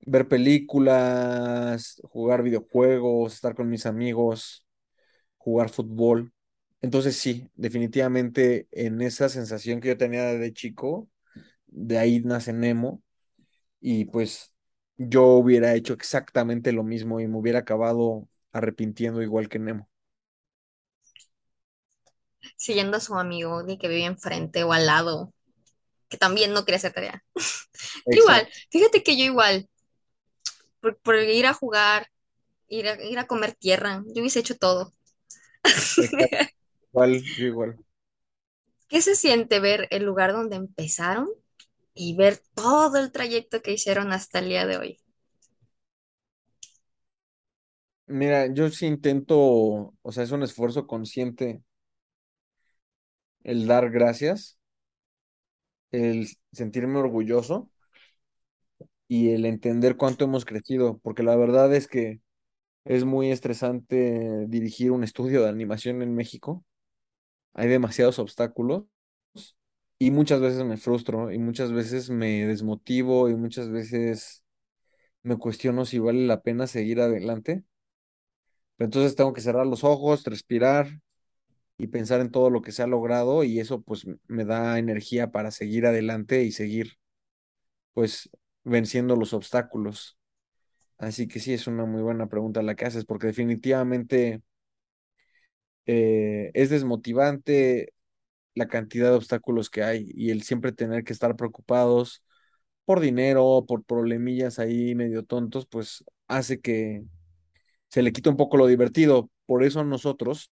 ver 0.00 0.28
películas, 0.28 2.00
jugar 2.04 2.42
videojuegos, 2.42 3.34
estar 3.34 3.54
con 3.54 3.68
mis 3.68 3.86
amigos, 3.86 4.66
jugar 5.38 5.70
fútbol. 5.70 6.32
Entonces 6.82 7.16
sí, 7.16 7.50
definitivamente 7.54 8.68
en 8.72 9.02
esa 9.02 9.28
sensación 9.28 9.80
que 9.80 9.88
yo 9.90 9.96
tenía 9.98 10.24
de 10.26 10.52
chico, 10.52 11.08
de 11.66 11.98
ahí 11.98 12.20
nace 12.22 12.52
Nemo 12.52 13.02
y 13.80 14.06
pues 14.06 14.51
yo 15.08 15.24
hubiera 15.24 15.74
hecho 15.74 15.92
exactamente 15.92 16.72
lo 16.72 16.82
mismo 16.82 17.20
y 17.20 17.28
me 17.28 17.38
hubiera 17.38 17.60
acabado 17.60 18.28
arrepintiendo 18.52 19.22
igual 19.22 19.48
que 19.48 19.58
Nemo. 19.58 19.88
Siguiendo 22.56 22.96
a 22.96 23.00
su 23.00 23.14
amigo 23.16 23.62
de 23.62 23.78
que 23.78 23.88
vive 23.88 24.04
enfrente 24.04 24.64
o 24.64 24.72
al 24.72 24.86
lado, 24.86 25.32
que 26.08 26.18
también 26.18 26.52
no 26.52 26.64
quería 26.64 26.76
hacer 26.76 26.92
tarea. 26.92 27.24
Igual, 28.06 28.48
fíjate 28.70 29.02
que 29.02 29.16
yo 29.16 29.24
igual, 29.24 29.68
por, 30.80 30.98
por 30.98 31.16
ir 31.16 31.46
a 31.46 31.54
jugar, 31.54 32.08
ir 32.68 32.88
a, 32.88 33.02
ir 33.02 33.18
a 33.18 33.26
comer 33.26 33.54
tierra, 33.54 34.02
yo 34.06 34.20
hubiese 34.20 34.40
hecho 34.40 34.56
todo. 34.56 34.92
Igual, 36.92 37.22
yo 37.22 37.46
igual. 37.46 37.78
¿Qué 38.88 39.00
se 39.00 39.16
siente 39.16 39.60
ver 39.60 39.88
el 39.90 40.04
lugar 40.04 40.32
donde 40.32 40.56
empezaron 40.56 41.30
y 41.94 42.16
ver 42.16 42.40
todo 42.54 42.98
el 42.98 43.12
trayecto 43.12 43.62
que 43.62 43.72
hicieron 43.72 44.12
hasta 44.12 44.40
el 44.40 44.48
día 44.48 44.66
de 44.66 44.76
hoy? 44.78 44.98
Mira, 48.06 48.46
yo 48.52 48.68
sí 48.70 48.86
intento, 48.86 49.36
o 50.02 50.12
sea, 50.12 50.22
es 50.24 50.30
un 50.32 50.42
esfuerzo 50.44 50.86
consciente 50.86 51.62
el 53.44 53.66
dar 53.68 53.90
gracias, 53.90 54.58
el 55.92 56.28
sentirme 56.52 56.98
orgulloso 56.98 57.70
y 59.08 59.30
el 59.30 59.44
entender 59.46 59.96
cuánto 59.96 60.24
hemos 60.24 60.44
crecido, 60.44 60.98
porque 61.02 61.22
la 61.22 61.36
verdad 61.36 61.74
es 61.74 61.88
que 61.88 62.20
es 62.84 63.04
muy 63.04 63.30
estresante 63.32 64.46
dirigir 64.48 64.92
un 64.92 65.04
estudio 65.04 65.42
de 65.44 65.50
animación 65.50 66.02
en 66.02 66.14
México. 66.14 66.64
Hay 67.54 67.68
demasiados 67.68 68.18
obstáculos 68.18 68.84
y 70.06 70.10
muchas 70.10 70.40
veces 70.40 70.64
me 70.64 70.76
frustro 70.78 71.30
y 71.32 71.38
muchas 71.38 71.72
veces 71.72 72.10
me 72.10 72.46
desmotivo 72.46 73.28
y 73.28 73.36
muchas 73.36 73.70
veces 73.70 74.42
me 75.22 75.36
cuestiono 75.38 75.84
si 75.86 75.98
vale 76.00 76.26
la 76.26 76.42
pena 76.42 76.66
seguir 76.68 77.00
adelante. 77.00 77.64
Pero 78.76 78.86
entonces 78.86 79.16
tengo 79.16 79.32
que 79.32 79.40
cerrar 79.40 79.66
los 79.66 79.84
ojos, 79.84 80.24
respirar 80.24 81.00
y 81.78 81.88
pensar 81.88 82.20
en 82.20 82.30
todo 82.30 82.50
lo 82.50 82.62
que 82.62 82.72
se 82.72 82.82
ha 82.82 82.86
logrado 82.86 83.44
y 83.44 83.60
eso 83.60 83.82
pues 83.82 84.06
me 84.28 84.44
da 84.44 84.78
energía 84.78 85.32
para 85.32 85.50
seguir 85.50 85.86
adelante 85.86 86.44
y 86.44 86.52
seguir 86.52 86.94
pues 87.94 88.30
venciendo 88.64 89.16
los 89.16 89.34
obstáculos. 89.34 90.18
Así 90.98 91.28
que 91.28 91.40
sí, 91.40 91.54
es 91.54 91.66
una 91.66 91.84
muy 91.86 92.02
buena 92.02 92.28
pregunta 92.28 92.62
la 92.62 92.74
que 92.76 92.86
haces, 92.86 93.04
porque 93.04 93.28
definitivamente 93.28 94.42
eh, 95.86 96.50
es 96.54 96.70
desmotivante 96.70 97.92
la 98.54 98.68
cantidad 98.68 99.10
de 99.10 99.16
obstáculos 99.16 99.70
que 99.70 99.82
hay 99.82 100.10
y 100.14 100.30
el 100.30 100.42
siempre 100.42 100.72
tener 100.72 101.04
que 101.04 101.12
estar 101.12 101.36
preocupados 101.36 102.24
por 102.84 103.00
dinero, 103.00 103.64
por 103.68 103.84
problemillas 103.84 104.58
ahí 104.58 104.94
medio 104.94 105.24
tontos, 105.24 105.66
pues 105.66 106.04
hace 106.28 106.60
que 106.60 107.02
se 107.88 108.02
le 108.02 108.12
quita 108.12 108.30
un 108.30 108.36
poco 108.36 108.56
lo 108.56 108.66
divertido. 108.66 109.30
Por 109.46 109.64
eso 109.64 109.84
nosotros 109.84 110.50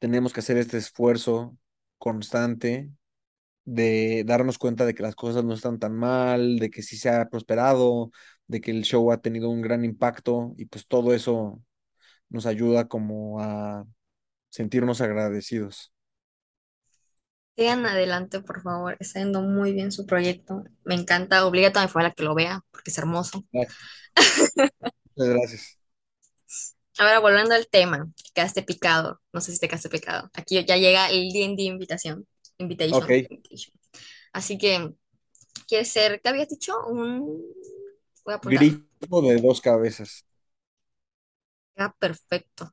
tenemos 0.00 0.32
que 0.32 0.40
hacer 0.40 0.56
este 0.58 0.78
esfuerzo 0.78 1.56
constante 1.98 2.90
de 3.64 4.24
darnos 4.26 4.58
cuenta 4.58 4.86
de 4.86 4.94
que 4.94 5.02
las 5.02 5.16
cosas 5.16 5.44
no 5.44 5.54
están 5.54 5.78
tan 5.78 5.94
mal, 5.94 6.58
de 6.58 6.70
que 6.70 6.82
sí 6.82 6.96
se 6.98 7.10
ha 7.10 7.28
prosperado, 7.28 8.10
de 8.48 8.60
que 8.60 8.72
el 8.72 8.84
show 8.84 9.12
ha 9.12 9.22
tenido 9.22 9.50
un 9.50 9.62
gran 9.62 9.84
impacto 9.84 10.54
y 10.58 10.66
pues 10.66 10.86
todo 10.88 11.14
eso 11.14 11.62
nos 12.30 12.46
ayuda 12.46 12.88
como 12.88 13.40
a 13.40 13.86
sentirnos 14.50 15.00
agradecidos. 15.02 15.92
Sigan 17.56 17.86
adelante, 17.86 18.40
por 18.40 18.62
favor. 18.62 18.96
Está 19.00 19.20
yendo 19.20 19.40
muy 19.40 19.72
bien 19.72 19.90
su 19.90 20.04
proyecto. 20.04 20.64
Me 20.84 20.94
encanta. 20.94 21.46
Obliga 21.46 21.72
a 21.74 21.82
mi 21.82 21.88
familia 21.88 22.10
a 22.10 22.14
que 22.14 22.22
lo 22.22 22.34
vea, 22.34 22.62
porque 22.70 22.90
es 22.90 22.98
hermoso. 22.98 23.44
Muchas 23.52 23.72
gracias. 25.16 25.78
Ahora, 26.98 27.18
volviendo 27.20 27.54
al 27.54 27.66
tema, 27.68 28.10
quedaste 28.34 28.62
picado. 28.62 29.22
No 29.32 29.40
sé 29.40 29.52
si 29.52 29.58
te 29.58 29.68
quedaste 29.68 29.88
picado. 29.88 30.30
Aquí 30.34 30.62
ya 30.64 30.76
llega 30.76 31.08
el 31.08 31.30
D&D 31.32 31.62
invitación. 31.62 32.26
Invitation. 32.58 33.02
Ok. 33.02 33.10
invitation. 33.10 33.74
Así 34.32 34.58
que, 34.58 34.94
¿quieres 35.66 35.88
ser, 35.88 36.20
qué 36.20 36.28
habías 36.28 36.48
dicho? 36.48 36.74
Un... 36.86 37.42
Voy 38.24 38.34
a 38.34 38.36
apuntar. 38.36 38.60
Grifo 38.60 39.22
de 39.22 39.40
dos 39.40 39.62
cabezas. 39.62 40.26
Ah, 41.76 41.94
perfecto. 41.98 42.70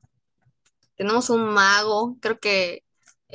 Tenemos 0.94 1.30
un 1.30 1.42
mago, 1.44 2.18
creo 2.20 2.38
que 2.38 2.83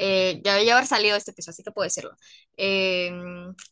eh, 0.01 0.41
ya 0.45 0.61
ya 0.63 0.75
haber 0.75 0.87
salido 0.87 1.17
este 1.17 1.31
episodio, 1.31 1.51
así 1.51 1.63
que 1.63 1.71
puedo 1.71 1.83
decirlo. 1.83 2.15
Eh, 2.55 3.11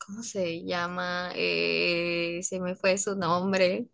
¿cómo 0.04 0.22
se 0.22 0.62
llama? 0.62 1.32
Eh, 1.34 2.40
se 2.42 2.60
me 2.60 2.74
fue 2.76 2.98
su 2.98 3.16
nombre. 3.16 3.86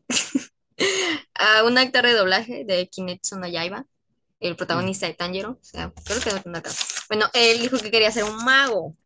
A 1.34 1.62
un 1.64 1.78
actor 1.78 2.04
de 2.04 2.12
doblaje 2.12 2.64
de 2.64 2.88
Kimetsu 2.88 3.38
no 3.38 3.46
Yaiba, 3.46 3.86
el 4.40 4.56
protagonista 4.56 5.06
de 5.06 5.14
Tanjiro. 5.14 5.52
O 5.52 5.58
sea, 5.64 5.92
creo 6.04 6.20
que 6.20 6.30
no 6.32 6.42
tiene 6.42 6.58
acá. 6.58 6.70
Bueno, 7.08 7.26
él 7.34 7.60
dijo 7.60 7.78
que 7.78 7.92
quería 7.92 8.10
ser 8.10 8.24
un 8.24 8.44
mago. 8.44 8.96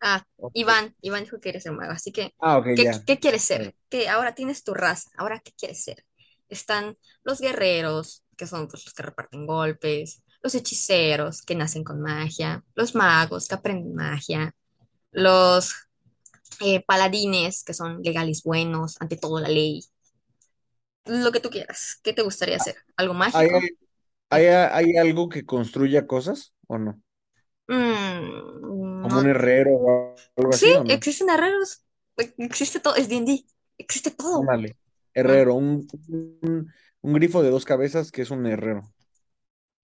Ah. 0.00 0.24
Iván, 0.54 0.94
Iván 1.02 1.24
dijo 1.24 1.36
que 1.36 1.42
quería 1.42 1.60
ser 1.60 1.72
un 1.72 1.78
mago. 1.78 1.92
Así 1.92 2.10
que, 2.10 2.34
Ah, 2.40 2.62
¿qué, 2.64 2.90
qué 3.06 3.18
quieres 3.18 3.44
ser? 3.44 3.74
¿Qué, 3.90 4.08
ahora 4.08 4.34
tienes 4.34 4.64
tu 4.64 4.72
raza. 4.72 5.10
¿Ahora 5.18 5.40
qué 5.40 5.52
quieres 5.52 5.84
ser? 5.84 6.06
Están 6.48 6.96
los 7.22 7.38
guerreros, 7.38 8.24
que 8.36 8.46
son 8.46 8.66
pues, 8.68 8.84
los 8.86 8.94
que 8.94 9.02
reparten 9.02 9.46
golpes, 9.46 10.22
los 10.46 10.56
hechiceros, 10.56 11.42
que 11.42 11.54
nacen 11.56 11.84
con 11.84 12.00
magia, 12.02 12.64
los 12.76 12.94
magos, 12.94 13.48
que 13.48 13.54
aprenden 13.56 13.94
magia, 13.94 14.54
los 15.12 15.72
eh, 16.60 16.84
paladines, 16.86 17.64
que 17.64 17.74
son 17.74 18.02
legales 18.02 18.42
buenos, 18.44 18.96
ante 19.00 19.16
todo 19.16 19.40
la 19.40 19.48
ley. 19.48 19.82
Lo 21.06 21.32
que 21.32 21.40
tú 21.40 21.48
quieras. 21.50 22.00
¿Qué 22.02 22.12
te 22.12 22.20
gustaría 22.22 22.56
hacer? 22.56 22.76
¿Algo 22.96 23.14
¿Hay, 23.32 23.48
mágico? 23.48 23.70
hay, 24.30 24.46
hay 24.46 24.96
algo 24.98 25.28
que 25.30 25.44
construya 25.46 26.06
cosas 26.06 26.54
o 26.68 26.78
no? 26.78 27.02
Mm, 27.68 28.66
¿Como 29.00 29.20
un 29.20 29.26
herrero 29.28 29.70
o 29.74 30.14
algo 30.36 30.52
Sí, 30.52 30.68
así 30.68 30.70
no? 30.70 30.84
existen 30.88 31.28
herreros. 31.30 31.82
e- 32.16 32.34
Existe 32.38 32.80
todo. 32.80 32.96
Es 32.96 33.08
D&D. 33.08 33.46
Existe 33.78 34.10
todo. 34.10 34.52
Ah, 34.52 34.58
Herrero, 35.14 35.54
un, 35.54 35.86
un, 36.42 36.72
un 37.02 37.12
grifo 37.14 37.42
de 37.42 37.50
dos 37.50 37.64
cabezas 37.64 38.10
que 38.12 38.22
es 38.22 38.30
un 38.30 38.46
herrero. 38.46 38.92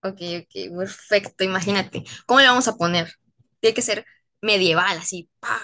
Ok, 0.03 0.21
ok, 0.43 0.77
perfecto. 0.77 1.45
Imagínate. 1.45 2.05
¿Cómo 2.27 2.41
le 2.41 2.47
vamos 2.47 2.69
a 2.69 2.77
poner? 2.77 3.12
Tiene 3.61 3.75
que 3.75 3.83
ser 3.83 4.05
medieval, 4.41 4.99
así. 4.99 5.31
¡pa! 5.41 5.61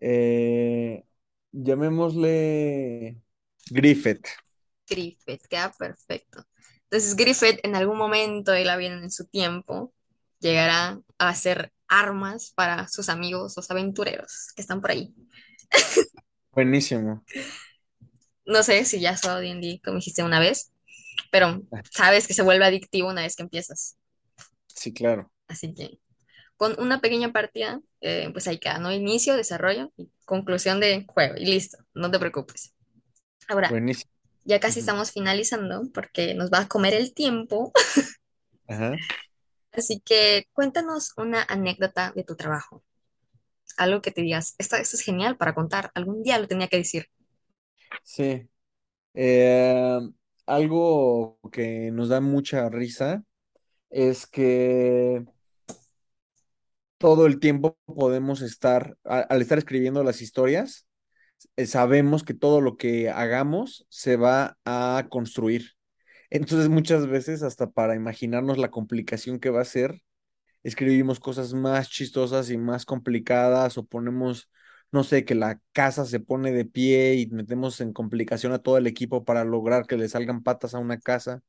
Eh, 0.00 1.04
llamémosle 1.52 3.22
Griffith. 3.70 4.26
Griffith, 4.88 5.46
queda 5.48 5.72
perfecto. 5.72 6.44
Entonces, 6.84 7.16
Griffith 7.16 7.60
en 7.62 7.76
algún 7.76 7.96
momento 7.96 8.52
de 8.52 8.64
la 8.64 8.76
vida 8.76 8.94
en 8.94 9.10
su 9.10 9.26
tiempo 9.26 9.94
llegará 10.40 11.00
a 11.18 11.28
hacer 11.28 11.72
armas 11.88 12.52
para 12.54 12.88
sus 12.88 13.08
amigos, 13.08 13.54
los 13.56 13.70
aventureros 13.70 14.52
que 14.56 14.62
están 14.62 14.80
por 14.80 14.90
ahí. 14.90 15.14
Buenísimo. 16.52 17.24
No 18.44 18.62
sé 18.62 18.84
si 18.84 19.00
ya 19.00 19.10
has 19.10 19.20
jugado 19.20 19.40
D&D, 19.40 19.80
como 19.84 19.96
dijiste 19.96 20.22
una 20.22 20.40
vez, 20.40 20.71
pero 21.32 21.62
sabes 21.90 22.28
que 22.28 22.34
se 22.34 22.42
vuelve 22.44 22.66
adictivo 22.66 23.10
una 23.10 23.22
vez 23.22 23.36
que 23.36 23.44
empiezas. 23.44 23.98
Sí, 24.68 24.92
claro. 24.92 25.30
Así 25.48 25.74
que 25.74 26.00
con 26.56 26.80
una 26.80 27.00
pequeña 27.00 27.32
partida, 27.32 27.80
eh, 28.00 28.30
pues 28.32 28.48
ahí 28.48 28.58
queda, 28.58 28.78
¿no? 28.78 28.92
Inicio, 28.92 29.36
desarrollo 29.36 29.92
y 29.96 30.10
conclusión 30.26 30.80
de 30.80 31.04
juego 31.08 31.36
y 31.36 31.46
listo, 31.46 31.78
no 31.94 32.10
te 32.10 32.18
preocupes. 32.20 32.74
Ahora, 33.48 33.70
Buenísimo. 33.70 34.10
ya 34.44 34.60
casi 34.60 34.80
estamos 34.80 35.12
finalizando 35.12 35.84
porque 35.94 36.34
nos 36.34 36.50
va 36.52 36.60
a 36.60 36.68
comer 36.68 36.94
el 36.94 37.14
tiempo, 37.14 37.72
Ajá. 38.68 39.02
así 39.72 40.00
que 40.04 40.48
cuéntanos 40.52 41.12
una 41.16 41.42
anécdota 41.48 42.12
de 42.14 42.24
tu 42.24 42.36
trabajo, 42.36 42.84
algo 43.76 44.02
que 44.02 44.12
te 44.12 44.22
digas, 44.22 44.54
esto, 44.58 44.76
esto 44.76 44.96
es 44.96 45.02
genial 45.02 45.36
para 45.36 45.54
contar, 45.54 45.90
algún 45.94 46.22
día 46.22 46.38
lo 46.38 46.48
tenía 46.48 46.68
que 46.68 46.78
decir. 46.78 47.08
Sí. 48.02 48.48
Eh, 49.14 50.00
algo 50.46 51.38
que 51.52 51.90
nos 51.92 52.08
da 52.08 52.20
mucha 52.20 52.68
risa 52.68 53.24
es 53.90 54.26
que 54.26 55.24
todo 56.98 57.26
el 57.26 57.40
tiempo 57.40 57.76
podemos 57.84 58.42
estar, 58.42 58.96
al 59.04 59.42
estar 59.42 59.58
escribiendo 59.58 60.04
las 60.04 60.22
historias, 60.22 60.86
eh, 61.56 61.66
sabemos 61.66 62.22
que 62.24 62.34
todo 62.34 62.60
lo 62.60 62.76
que 62.76 63.10
hagamos 63.10 63.86
se 63.88 64.16
va 64.16 64.56
a 64.64 65.06
construir. 65.10 65.72
Entonces 66.30 66.68
muchas 66.68 67.06
veces 67.08 67.42
hasta 67.42 67.70
para 67.70 67.94
imaginarnos 67.96 68.58
la 68.58 68.70
complicación 68.70 69.38
que 69.40 69.50
va 69.50 69.62
a 69.62 69.64
ser, 69.64 70.00
escribimos 70.62 71.20
cosas 71.20 71.54
más 71.54 71.90
chistosas 71.90 72.50
y 72.50 72.56
más 72.56 72.84
complicadas 72.86 73.76
o 73.78 73.84
ponemos, 73.84 74.48
no 74.92 75.04
sé, 75.04 75.24
que 75.24 75.34
la 75.34 75.60
casa 75.72 76.04
se 76.06 76.20
pone 76.20 76.52
de 76.52 76.64
pie 76.66 77.14
y 77.16 77.26
metemos 77.28 77.80
en 77.80 77.92
complicación 77.92 78.52
a 78.52 78.60
todo 78.60 78.78
el 78.78 78.86
equipo 78.86 79.24
para 79.24 79.44
lograr 79.44 79.86
que 79.86 79.96
le 79.96 80.08
salgan 80.08 80.42
patas 80.42 80.74
a 80.74 80.78
una 80.78 81.00
casa. 81.00 81.42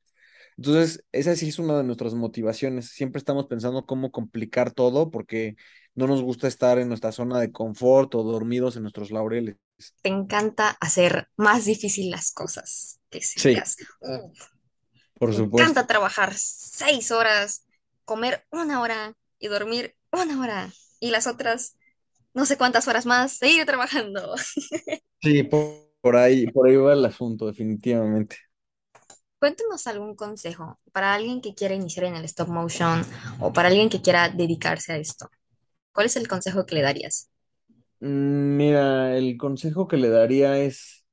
Entonces, 0.56 1.04
esa 1.12 1.36
sí 1.36 1.48
es 1.48 1.58
una 1.58 1.78
de 1.78 1.84
nuestras 1.84 2.14
motivaciones. 2.14 2.90
Siempre 2.90 3.18
estamos 3.18 3.46
pensando 3.46 3.86
cómo 3.86 4.10
complicar 4.12 4.72
todo 4.72 5.10
porque 5.10 5.56
no 5.94 6.06
nos 6.06 6.22
gusta 6.22 6.48
estar 6.48 6.78
en 6.78 6.88
nuestra 6.88 7.12
zona 7.12 7.40
de 7.40 7.52
confort 7.52 8.14
o 8.14 8.22
dormidos 8.22 8.76
en 8.76 8.82
nuestros 8.82 9.10
laureles. 9.10 9.56
Te 10.02 10.08
encanta 10.10 10.76
hacer 10.80 11.28
más 11.36 11.64
difícil 11.64 12.10
las 12.10 12.30
cosas, 12.32 13.00
que 13.10 13.20
Sí, 13.20 13.50
digas, 13.50 13.76
"Uh, 14.00 14.30
por 15.18 15.34
supuesto. 15.34 15.80
encanta 15.80 15.86
trabajar 15.86 16.34
seis 16.36 17.10
horas, 17.10 17.64
comer 18.04 18.46
una 18.50 18.80
hora 18.80 19.14
y 19.38 19.48
dormir 19.48 19.96
una 20.12 20.40
hora 20.40 20.72
y 21.00 21.10
las 21.10 21.26
otras 21.26 21.76
no 22.34 22.46
sé 22.46 22.56
cuántas 22.58 22.88
horas 22.88 23.06
más 23.06 23.32
seguir 23.32 23.66
trabajando. 23.66 24.34
Sí, 25.20 25.42
por, 25.44 25.90
por 26.00 26.16
ahí, 26.16 26.46
por 26.48 26.68
ahí 26.68 26.76
va 26.76 26.92
el 26.92 27.04
asunto, 27.04 27.46
definitivamente. 27.46 28.36
Cuéntanos 29.38 29.86
algún 29.86 30.16
consejo 30.16 30.78
para 30.92 31.14
alguien 31.14 31.40
que 31.40 31.54
quiera 31.54 31.74
iniciar 31.74 32.06
en 32.06 32.16
el 32.16 32.24
stop 32.24 32.48
motion 32.48 33.04
o 33.40 33.52
para 33.52 33.68
alguien 33.68 33.88
que 33.90 34.00
quiera 34.02 34.28
dedicarse 34.30 34.92
a 34.92 34.96
esto. 34.96 35.30
¿Cuál 35.92 36.06
es 36.06 36.16
el 36.16 36.28
consejo 36.28 36.66
que 36.66 36.76
le 36.76 36.82
darías? 36.82 37.30
Mm, 38.00 38.56
Mira, 38.56 39.16
el 39.16 39.36
consejo 39.36 39.88
que 39.88 39.96
le 39.96 40.08
daría 40.08 40.58
es 40.58 41.04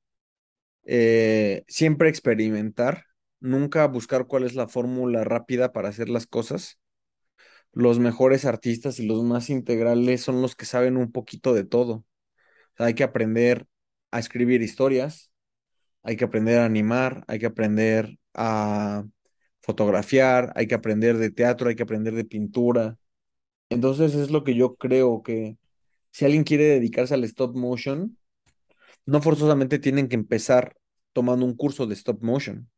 eh, 0.85 1.65
siempre 1.69 2.09
experimentar, 2.09 3.05
nunca 3.41 3.87
buscar 3.87 4.27
cuál 4.27 4.45
es 4.45 4.55
la 4.55 4.69
fórmula 4.69 5.25
rápida 5.25 5.73
para 5.73 5.89
hacer 5.89 6.09
las 6.09 6.27
cosas, 6.27 6.80
los 7.73 7.99
mejores 7.99 8.45
artistas 8.45 8.99
y 8.99 9.05
los 9.07 9.23
más 9.23 9.49
integrales 9.49 10.21
son 10.21 10.41
los 10.41 10.55
que 10.55 10.65
saben 10.65 10.97
un 10.97 11.11
poquito 11.11 11.53
de 11.53 11.63
todo. 11.63 12.05
Hay 12.77 12.95
que 12.95 13.03
aprender 13.03 13.67
a 14.11 14.19
escribir 14.19 14.61
historias, 14.61 15.31
hay 16.03 16.17
que 16.17 16.25
aprender 16.25 16.59
a 16.59 16.65
animar, 16.65 17.23
hay 17.27 17.39
que 17.39 17.45
aprender 17.45 18.17
a 18.33 19.05
fotografiar, 19.61 20.51
hay 20.55 20.67
que 20.67 20.75
aprender 20.75 21.17
de 21.17 21.31
teatro, 21.31 21.69
hay 21.69 21.75
que 21.75 21.83
aprender 21.83 22.15
de 22.15 22.25
pintura. 22.25 22.97
Entonces 23.69 24.15
es 24.15 24.31
lo 24.31 24.43
que 24.43 24.55
yo 24.55 24.75
creo 24.75 25.23
que 25.23 25.57
si 26.11 26.25
alguien 26.25 26.43
quiere 26.43 26.65
dedicarse 26.65 27.13
al 27.13 27.23
stop 27.23 27.55
motion, 27.55 28.17
no 29.05 29.21
forzosamente 29.21 29.79
tienen 29.79 30.07
que 30.07 30.15
empezar 30.15 30.75
tomando 31.13 31.45
un 31.45 31.55
curso 31.55 31.87
de 31.87 31.95
stop 31.95 32.21
motion, 32.23 32.69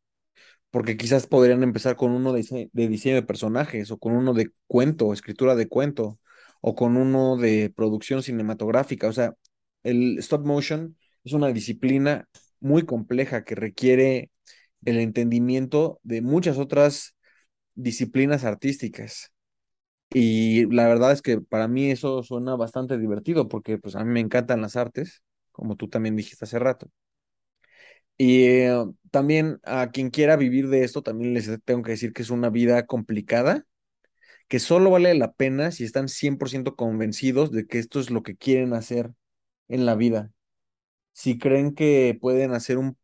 porque 0.74 0.98
quizás 0.98 1.28
podrían 1.28 1.64
empezar 1.64 1.98
con 1.98 2.14
uno 2.14 2.34
de, 2.34 2.70
de 2.74 2.90
diseño 2.90 3.16
de 3.16 3.24
personajes, 3.24 3.92
o 3.92 4.00
con 4.00 4.14
uno 4.16 4.34
de 4.36 4.52
cuento, 4.68 5.14
escritura 5.14 5.56
de 5.56 5.70
cuento, 5.70 6.20
o 6.62 6.76
con 6.76 6.98
uno 6.98 7.38
de 7.38 7.72
producción 7.76 8.24
cinematográfica. 8.24 9.08
O 9.10 9.14
sea, 9.14 9.36
el 9.84 10.20
stop 10.20 10.46
motion 10.46 10.98
es 11.26 11.34
una 11.34 11.50
disciplina 11.54 12.28
muy 12.62 12.84
compleja 12.86 13.46
que 13.46 13.56
requiere 13.56 14.32
el 14.86 15.00
entendimiento 15.00 16.00
de 16.04 16.22
muchas 16.22 16.60
otras 16.60 17.16
disciplinas 17.76 18.44
artísticas. 18.46 19.32
Y 20.12 20.66
la 20.74 20.88
verdad 20.88 21.12
es 21.12 21.22
que 21.22 21.42
para 21.42 21.68
mí 21.68 21.92
eso 21.92 22.24
suena 22.24 22.56
bastante 22.56 22.98
divertido 23.00 23.48
porque 23.50 23.78
pues 23.80 23.96
a 23.96 24.04
mí 24.06 24.12
me 24.12 24.20
encantan 24.22 24.62
las 24.62 24.76
artes, 24.76 25.24
como 25.52 25.76
tú 25.76 25.90
también 25.90 26.16
dijiste 26.16 26.46
hace 26.46 26.60
rato. 26.60 26.90
Y 28.18 28.45
eh, 28.45 28.76
también 29.11 29.59
a 29.64 29.91
quien 29.91 30.09
quiera 30.09 30.36
vivir 30.38 30.70
de 30.70 30.84
esto, 30.84 31.01
también 31.03 31.34
les 31.34 31.49
tengo 31.66 31.84
que 31.84 31.91
decir 31.91 32.14
que 32.14 32.22
es 32.22 32.30
una 32.30 32.49
vida 32.49 32.86
complicada, 32.86 33.66
que 34.47 34.59
solo 34.59 34.91
vale 34.91 35.14
la 35.16 35.34
pena 35.34 35.72
si 35.72 35.84
están 35.86 36.09
100% 36.09 36.76
convencidos 36.76 37.51
de 37.51 37.68
que 37.68 37.80
esto 37.80 37.99
es 37.99 38.11
lo 38.11 38.24
que 38.24 38.36
quieren 38.38 38.74
hacer 38.74 39.11
en 39.70 39.86
la 39.86 39.95
vida. 39.95 40.32
Si 41.14 41.38
creen 41.39 41.76
que 41.76 42.18
pueden 42.22 42.53
hacer 42.53 42.78
un, 42.80 42.97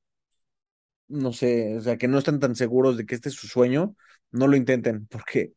no 1.07 1.33
sé, 1.33 1.75
o 1.77 1.81
sea, 1.81 1.97
que 1.97 2.07
no 2.07 2.17
están 2.19 2.39
tan 2.39 2.55
seguros 2.55 2.97
de 2.97 3.05
que 3.05 3.15
este 3.15 3.29
es 3.29 3.35
su 3.35 3.47
sueño, 3.47 3.95
no 4.31 4.47
lo 4.47 4.55
intenten, 4.57 5.07
porque 5.07 5.53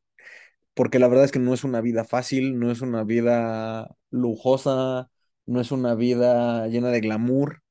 porque 0.74 0.98
la 1.00 1.09
verdad 1.09 1.26
es 1.26 1.32
que 1.32 1.40
no 1.40 1.55
es 1.55 1.64
una 1.64 1.80
vida 1.82 2.05
fácil, 2.05 2.59
no 2.59 2.70
es 2.72 2.82
una 2.82 3.05
vida 3.05 3.96
lujosa, 4.11 5.11
no 5.46 5.61
es 5.61 5.72
una 5.72 5.94
vida 5.96 6.66
llena 6.68 6.90
de 6.90 7.00
glamour. 7.00 7.62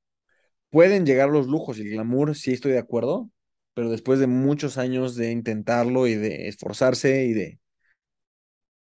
Pueden 0.72 1.06
llegar 1.06 1.30
los 1.30 1.48
lujos 1.48 1.78
y 1.78 1.82
el 1.84 1.92
glamour, 1.92 2.36
sí 2.36 2.54
estoy 2.54 2.72
de 2.74 2.80
acuerdo, 2.80 3.30
pero 3.76 3.90
después 3.92 4.20
de 4.20 4.28
muchos 4.28 4.78
años 4.80 5.16
de 5.16 5.32
intentarlo 5.32 6.08
y 6.08 6.16
de 6.16 6.48
esforzarse 6.50 7.26
y 7.26 7.34
de 7.34 7.60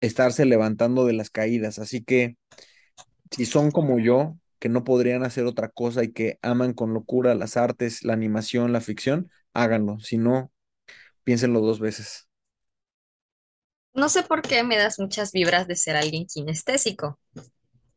estarse 0.01 0.45
levantando 0.47 1.07
de 1.07 1.12
las 1.14 1.30
caídas. 1.30 1.78
Así 1.78 2.03
que 2.05 2.37
si 3.30 3.47
son 3.47 3.70
como 3.70 3.99
yo, 3.99 4.37
que 4.59 4.68
no 4.68 4.85
podrían 4.85 5.24
hacer 5.24 5.47
otra 5.47 5.68
cosa 5.70 6.05
y 6.05 6.12
que 6.12 6.39
aman 6.43 6.74
con 6.74 6.95
locura 6.95 7.35
las 7.35 7.57
artes, 7.57 8.05
la 8.05 8.14
animación, 8.14 8.72
la 8.72 8.80
ficción, 8.80 9.30
háganlo. 9.55 9.99
Si 10.01 10.18
no, 10.18 10.53
piénsenlo 11.24 11.61
dos 11.61 11.80
veces. 11.80 12.28
No 13.95 14.11
sé 14.11 14.22
por 14.22 14.43
qué 14.43 14.64
me 14.64 14.76
das 14.76 14.99
muchas 14.99 15.33
vibras 15.33 15.66
de 15.66 15.76
ser 15.76 15.97
alguien 15.97 16.26
kinestésico. 16.26 17.18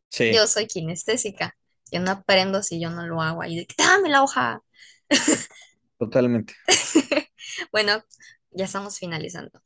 Sí, 0.09 0.25
Yo 0.29 0.45
soy 0.47 0.67
kinestésica. 0.67 1.57
Yo 1.95 2.01
no 2.01 2.11
aprendo 2.11 2.61
si 2.61 2.81
yo 2.81 2.89
no 2.89 3.07
lo 3.07 3.21
hago 3.21 3.41
ahí 3.41 3.55
de 3.55 3.65
que 3.65 3.75
dame 3.77 4.09
la 4.09 4.21
hoja. 4.21 4.61
totalmente. 5.97 6.53
Bueno, 7.71 8.03
ya 8.51 8.65
estamos 8.65 8.99
finalizando. 8.99 9.61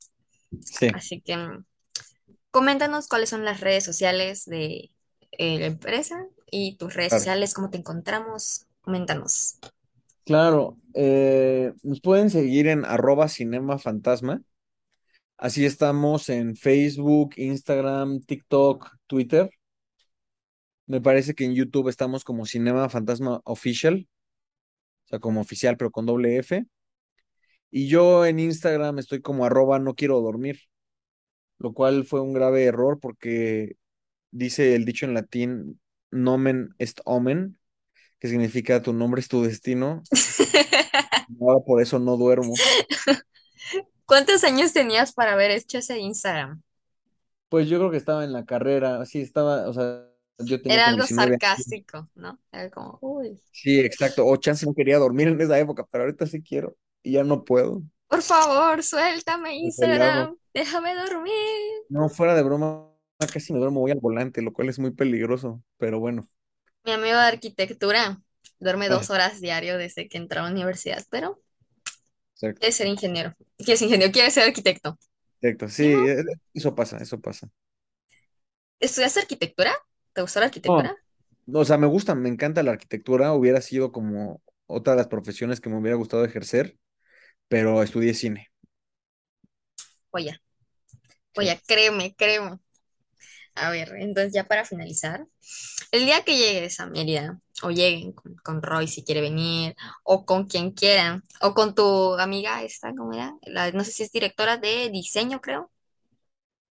Sí, 0.61 0.89
Así 0.93 1.21
que 1.21 1.35
coméntanos 2.51 3.07
cuáles 3.07 3.29
son 3.29 3.43
las 3.45 3.61
redes 3.61 3.83
sociales 3.83 4.45
de 4.45 4.91
eh, 5.31 5.59
la 5.59 5.65
empresa 5.65 6.27
y 6.51 6.77
tus 6.77 6.93
redes 6.93 7.09
claro. 7.09 7.19
sociales, 7.21 7.53
cómo 7.55 7.71
te 7.71 7.79
encontramos. 7.79 8.67
Coméntanos. 8.81 9.57
Claro, 10.23 10.77
eh, 10.93 11.73
nos 11.81 11.99
pueden 11.99 12.29
seguir 12.29 12.67
en 12.67 12.85
arroba 12.85 13.27
cinema 13.27 13.79
fantasma. 13.79 14.43
Así 15.35 15.65
estamos 15.65 16.29
en 16.29 16.55
Facebook, 16.55 17.31
Instagram, 17.37 18.21
TikTok, 18.21 18.97
Twitter. 19.07 19.49
Me 20.89 21.01
parece 21.01 21.35
que 21.35 21.45
en 21.45 21.53
YouTube 21.53 21.87
estamos 21.87 22.23
como 22.23 22.47
Cinema 22.47 22.89
Fantasma 22.89 23.41
Official, 23.43 24.07
o 25.05 25.07
sea, 25.07 25.19
como 25.19 25.39
oficial, 25.39 25.77
pero 25.77 25.91
con 25.91 26.07
doble 26.07 26.37
F. 26.37 26.65
Y 27.69 27.87
yo 27.87 28.25
en 28.25 28.39
Instagram 28.39 28.97
estoy 28.97 29.21
como 29.21 29.45
arroba 29.45 29.77
no 29.77 29.93
quiero 29.93 30.19
dormir, 30.19 30.61
lo 31.59 31.73
cual 31.73 32.05
fue 32.05 32.21
un 32.21 32.33
grave 32.33 32.63
error 32.63 32.97
porque 32.99 33.75
dice 34.31 34.73
el 34.73 34.83
dicho 34.83 35.05
en 35.05 35.13
latín 35.13 35.79
nomen 36.09 36.73
est 36.79 37.01
omen, 37.05 37.59
que 38.17 38.27
significa 38.27 38.81
tu 38.81 38.91
nombre 38.91 39.21
es 39.21 39.27
tu 39.27 39.43
destino. 39.43 40.01
Ahora 41.39 41.63
por 41.63 41.83
eso 41.83 41.99
no 41.99 42.17
duermo. 42.17 42.55
¿Cuántos 44.07 44.43
años 44.43 44.73
tenías 44.73 45.13
para 45.13 45.33
haber 45.33 45.51
hecho 45.51 45.77
ese 45.77 45.99
Instagram? 45.99 46.63
Pues 47.47 47.69
yo 47.69 47.77
creo 47.77 47.91
que 47.91 47.97
estaba 47.97 48.23
en 48.23 48.33
la 48.33 48.45
carrera, 48.45 49.05
sí, 49.05 49.21
estaba, 49.21 49.69
o 49.69 49.73
sea, 49.73 50.08
yo 50.45 50.61
tenía 50.61 50.81
Era 50.81 50.87
algo 50.87 51.05
19 51.05 51.33
años. 51.35 51.43
sarcástico, 51.45 52.09
¿no? 52.15 52.39
Era 52.51 52.69
como, 52.69 52.97
uy, 53.01 53.41
Sí, 53.51 53.79
exacto. 53.79 54.25
O 54.25 54.37
chance 54.37 54.65
no 54.65 54.73
quería 54.73 54.97
dormir 54.97 55.27
en 55.27 55.41
esa 55.41 55.59
época, 55.59 55.85
pero 55.91 56.03
ahorita 56.05 56.25
sí 56.27 56.41
quiero 56.41 56.77
y 57.03 57.13
ya 57.13 57.23
no 57.23 57.43
puedo. 57.43 57.83
por 58.07 58.21
favor, 58.21 58.83
suéltame 58.83 59.55
hago. 59.63 60.29
Instagram, 60.35 60.37
déjame 60.53 60.95
dormir. 60.95 61.83
No, 61.87 62.09
fuera 62.09 62.35
de 62.35 62.43
broma, 62.43 62.91
casi 63.33 63.51
me 63.53 63.59
duermo, 63.59 63.79
voy 63.81 63.91
al 63.91 63.99
volante, 63.99 64.41
lo 64.41 64.53
cual 64.53 64.69
es 64.69 64.79
muy 64.79 64.91
peligroso, 64.91 65.63
pero 65.77 65.99
bueno. 65.99 66.27
Mi 66.83 66.91
amigo 66.91 67.15
de 67.17 67.23
arquitectura 67.27 68.21
duerme 68.59 68.89
Ah, 68.89 68.89
dos 68.89 69.09
horas 69.09 69.39
diario 69.39 69.77
desde 69.77 70.09
que 70.09 70.17
entró 70.17 70.41
a 70.41 70.43
la 70.43 70.51
universidad, 70.51 71.05
pero 71.09 71.39
exacto, 72.33 72.59
quiere 72.59 72.71
ser 72.73 72.87
ingeniero. 72.87 73.33
Quiere 73.57 73.77
ser 73.77 73.87
ingeniero, 73.87 74.11
quiere 74.13 74.31
ser 74.31 74.43
arquitecto. 74.47 74.97
exacto. 75.41 75.67
Sí, 75.69 75.83
eh, 75.85 76.23
eso 76.53 76.75
pasa, 76.75 76.97
eso 76.97 77.19
pasa. 77.19 77.49
¿Estudiaste 78.79 79.19
arquitectura? 79.21 79.73
¿Te 80.19 80.23
gustó 80.23 80.39
la 80.41 80.47
No, 80.65 80.81
arquitectura? 80.81 80.95
o 81.53 81.65
sea, 81.65 81.77
me 81.77 81.87
gusta, 81.87 82.15
me 82.15 82.29
encanta 82.29 82.63
la 82.63 82.71
arquitectura, 82.71 83.33
hubiera 83.33 83.61
sido 83.61 83.91
como 83.91 84.41
otra 84.67 84.93
de 84.93 84.97
las 84.97 85.07
profesiones 85.07 85.61
que 85.61 85.69
me 85.69 85.77
hubiera 85.79 85.97
gustado 85.97 86.25
ejercer, 86.25 86.77
pero 87.49 87.83
estudié 87.83 88.13
cine. 88.15 88.49
Oye, 90.11 90.39
Sí. 91.33 91.49
oye, 91.49 91.61
créeme, 91.67 92.15
créeme. 92.15 92.59
A 93.55 93.71
ver, 93.71 93.89
entonces 93.99 94.33
ya 94.33 94.45
para 94.45 94.65
finalizar, 94.65 95.25
el 95.91 96.05
día 96.05 96.23
que 96.23 96.37
llegues 96.37 96.79
a 96.79 96.87
Mérida, 96.87 97.39
o 97.63 97.71
lleguen 97.71 98.13
con, 98.13 98.35
con 98.37 98.61
Roy 98.63 98.87
si 98.87 99.03
quiere 99.05 99.21
venir, 99.21 99.75
o 100.03 100.25
con 100.25 100.47
quien 100.47 100.71
quieran, 100.71 101.23
o 101.41 101.53
con 101.55 101.75
tu 101.75 102.15
amiga 102.19 102.63
esta, 102.63 102.93
¿cómo 102.95 103.13
era? 103.13 103.33
La- 103.43 103.71
no 103.73 103.83
sé 103.85 103.91
si 103.91 104.03
es 104.03 104.11
directora 104.13 104.57
de 104.57 104.89
diseño, 104.91 105.41
creo, 105.41 105.71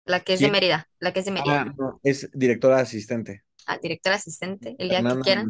la 0.05 0.21
que 0.21 0.33
es 0.33 0.39
de. 0.39 0.51
Mérida, 0.51 0.89
la 0.99 1.13
que 1.13 1.19
es 1.19 1.25
de 1.25 1.31
Mérida. 1.31 1.61
Ah, 1.61 1.73
no, 1.77 1.99
es 2.03 2.29
directora 2.33 2.79
asistente, 2.79 3.43
Ah, 3.67 3.77
directora 3.77 4.15
asistente, 4.15 4.75
el 4.79 4.89
día 4.89 5.03
que 5.03 5.19
quieran. 5.21 5.49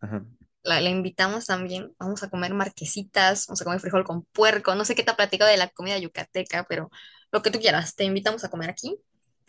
Ajá. 0.00 0.24
La, 0.62 0.80
la 0.80 0.90
invitamos 0.90 1.46
también. 1.46 1.94
Vamos 1.98 2.22
a 2.22 2.30
comer 2.30 2.52
marquesitas, 2.52 3.46
vamos 3.46 3.62
a 3.62 3.64
comer 3.64 3.80
frijol 3.80 4.04
con 4.04 4.24
puerco. 4.24 4.74
No 4.74 4.84
sé 4.84 4.94
qué 4.94 5.02
te 5.02 5.10
ha 5.10 5.16
platicado 5.16 5.50
de 5.50 5.56
la 5.56 5.68
comida 5.68 5.98
yucateca, 5.98 6.66
pero 6.68 6.90
lo 7.32 7.42
que 7.42 7.50
tú 7.50 7.58
quieras, 7.58 7.94
te 7.94 8.04
invitamos 8.04 8.44
a 8.44 8.50
comer 8.50 8.70
aquí 8.70 8.98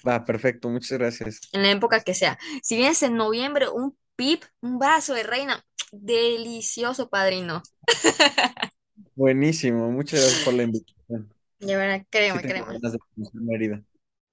Va, 0.07 0.23
perfecto, 0.23 0.69
muchas 0.69 0.97
gracias. 0.97 1.41
en 1.51 1.63
la 1.63 1.71
época 1.71 2.01
que 2.01 2.13
sea. 2.13 2.37
Si 2.63 2.77
vienes 2.77 3.03
en 3.03 3.15
noviembre, 3.15 3.67
un 3.69 3.97
pip, 4.15 4.43
un 4.61 4.79
vaso 4.79 5.13
de 5.13 5.23
reina, 5.23 5.65
delicioso, 5.91 7.09
padrino. 7.09 7.61
Buenísimo, 9.15 9.91
muchas 9.91 10.21
gracias 10.21 10.43
por 10.45 10.53
la 10.53 10.63
invitación. 10.63 11.33
De 11.59 11.75
verdad, 11.75 12.05
Sí 12.05 12.09
créeme, 12.09 12.41
créeme. 12.41 12.79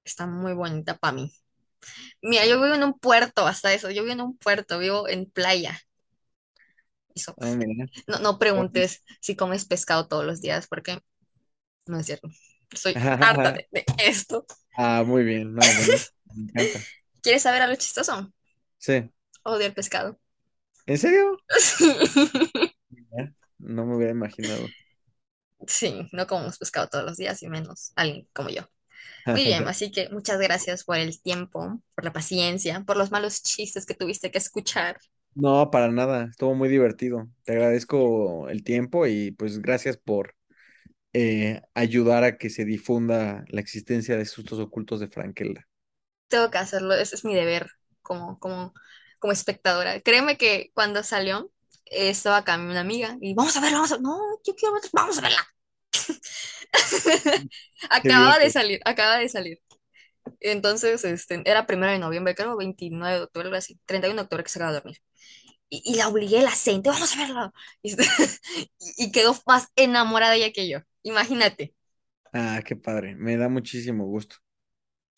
Está 0.06 0.26
muy 0.26 0.54
bonita 0.54 0.96
para 0.96 1.12
mí. 1.14 1.32
Mira, 2.22 2.46
yo 2.46 2.62
vivo 2.62 2.74
en 2.74 2.84
un 2.84 2.98
puerto, 2.98 3.46
hasta 3.46 3.74
eso. 3.74 3.90
Yo 3.90 4.04
vivo 4.04 4.14
en 4.14 4.20
un 4.22 4.38
puerto, 4.38 4.78
vivo 4.78 5.08
en 5.08 5.30
playa. 5.30 5.78
Ah. 7.40 7.56
No, 8.06 8.18
no 8.20 8.38
preguntes 8.38 9.02
si 9.20 9.36
comes 9.36 9.64
pescado 9.64 10.06
todos 10.06 10.24
los 10.24 10.40
días, 10.40 10.66
porque 10.68 10.98
no 11.86 11.98
es 11.98 12.06
cierto. 12.06 12.28
Soy 12.74 12.94
harta 12.96 13.52
de, 13.52 13.68
de 13.70 13.84
esto. 13.98 14.46
Ah, 14.76 15.02
muy 15.06 15.24
bien, 15.24 15.54
no, 15.54 15.60
buenísimo, 15.60 16.18
me 16.34 16.42
encanta. 16.44 16.80
¿Quieres 17.22 17.42
saber 17.42 17.62
algo 17.62 17.76
chistoso? 17.76 18.32
Sí, 18.78 19.10
Odio 19.44 19.66
el 19.66 19.74
pescado. 19.74 20.18
¿en 20.86 20.98
serio? 20.98 21.38
No 23.58 23.86
me 23.86 23.96
hubiera 23.96 24.12
imaginado. 24.12 24.66
Sí, 25.66 26.08
no 26.12 26.26
comemos 26.26 26.58
pescado 26.58 26.88
todos 26.88 27.04
los 27.04 27.16
días 27.16 27.42
y 27.42 27.48
menos 27.48 27.92
alguien 27.96 28.28
como 28.32 28.50
yo. 28.50 28.68
Muy 29.32 29.44
bien, 29.44 29.66
así 29.68 29.90
que 29.90 30.08
muchas 30.10 30.38
gracias 30.40 30.84
por 30.84 30.96
el 30.98 31.20
tiempo, 31.20 31.80
por 31.94 32.04
la 32.04 32.12
paciencia, 32.12 32.82
por 32.84 32.96
los 32.96 33.10
malos 33.10 33.42
chistes 33.42 33.86
que 33.86 33.94
tuviste 33.94 34.30
que 34.30 34.38
escuchar. 34.38 34.98
No, 35.34 35.70
para 35.70 35.88
nada, 35.92 36.24
estuvo 36.30 36.54
muy 36.54 36.68
divertido. 36.68 37.28
Te 37.44 37.52
agradezco 37.52 38.48
el 38.48 38.64
tiempo 38.64 39.06
y 39.06 39.32
pues 39.32 39.60
gracias 39.60 39.98
por 39.98 40.34
eh, 41.14 41.62
ayudar 41.74 42.24
a 42.24 42.38
que 42.38 42.50
se 42.50 42.64
difunda 42.66 43.44
la 43.48 43.60
existencia 43.60 44.16
de 44.18 44.26
sustos 44.26 44.60
ocultos 44.60 45.00
de 45.00 45.08
Frankelda. 45.08 45.68
Tengo 46.28 46.50
que 46.50 46.58
hacerlo, 46.58 46.94
ese 46.94 47.14
es 47.16 47.24
mi 47.24 47.34
deber 47.34 47.70
como, 48.02 48.38
como, 48.38 48.74
como 49.18 49.32
espectadora. 49.32 50.00
Créeme 50.00 50.36
que 50.36 50.70
cuando 50.74 51.02
salió, 51.02 51.52
estaba 51.86 52.38
acá 52.38 52.56
una 52.56 52.80
amiga 52.80 53.16
y 53.20 53.34
vamos 53.34 53.56
a 53.56 53.60
verla, 53.60 53.78
vamos 53.78 53.92
a 53.92 53.98
no, 53.98 54.18
yo 54.44 54.54
quiero 54.56 54.74
ver, 54.74 54.82
vamos 54.92 55.18
a 55.18 55.22
verla. 55.22 55.38
Acaba 57.90 58.38
de 58.38 58.50
salir, 58.50 58.80
acaba 58.84 59.18
de 59.18 59.28
salir. 59.28 59.60
Entonces, 60.40 61.04
este, 61.04 61.42
era 61.44 61.66
primero 61.66 61.92
de 61.92 61.98
noviembre, 61.98 62.34
creo, 62.34 62.56
29 62.56 63.16
de 63.16 63.22
octubre, 63.24 63.46
algo 63.46 63.58
así, 63.58 63.78
31 63.86 64.16
de 64.16 64.24
octubre 64.24 64.44
que 64.44 64.50
se 64.50 64.58
acaba 64.58 64.72
de 64.72 64.78
dormir. 64.80 64.98
Y, 65.68 65.82
y 65.84 65.96
la 65.96 66.08
obligué 66.08 66.40
el 66.40 66.46
acento, 66.46 66.90
vamos 66.90 67.14
a 67.16 67.18
verla. 67.20 67.52
Y, 67.82 67.96
y 69.06 69.12
quedó 69.12 69.36
más 69.46 69.68
enamorada 69.76 70.36
ella 70.36 70.52
que 70.52 70.68
yo. 70.68 70.80
Imagínate. 71.02 71.74
Ah, 72.32 72.62
qué 72.64 72.76
padre. 72.76 73.16
Me 73.16 73.36
da 73.36 73.48
muchísimo 73.48 74.06
gusto. 74.06 74.36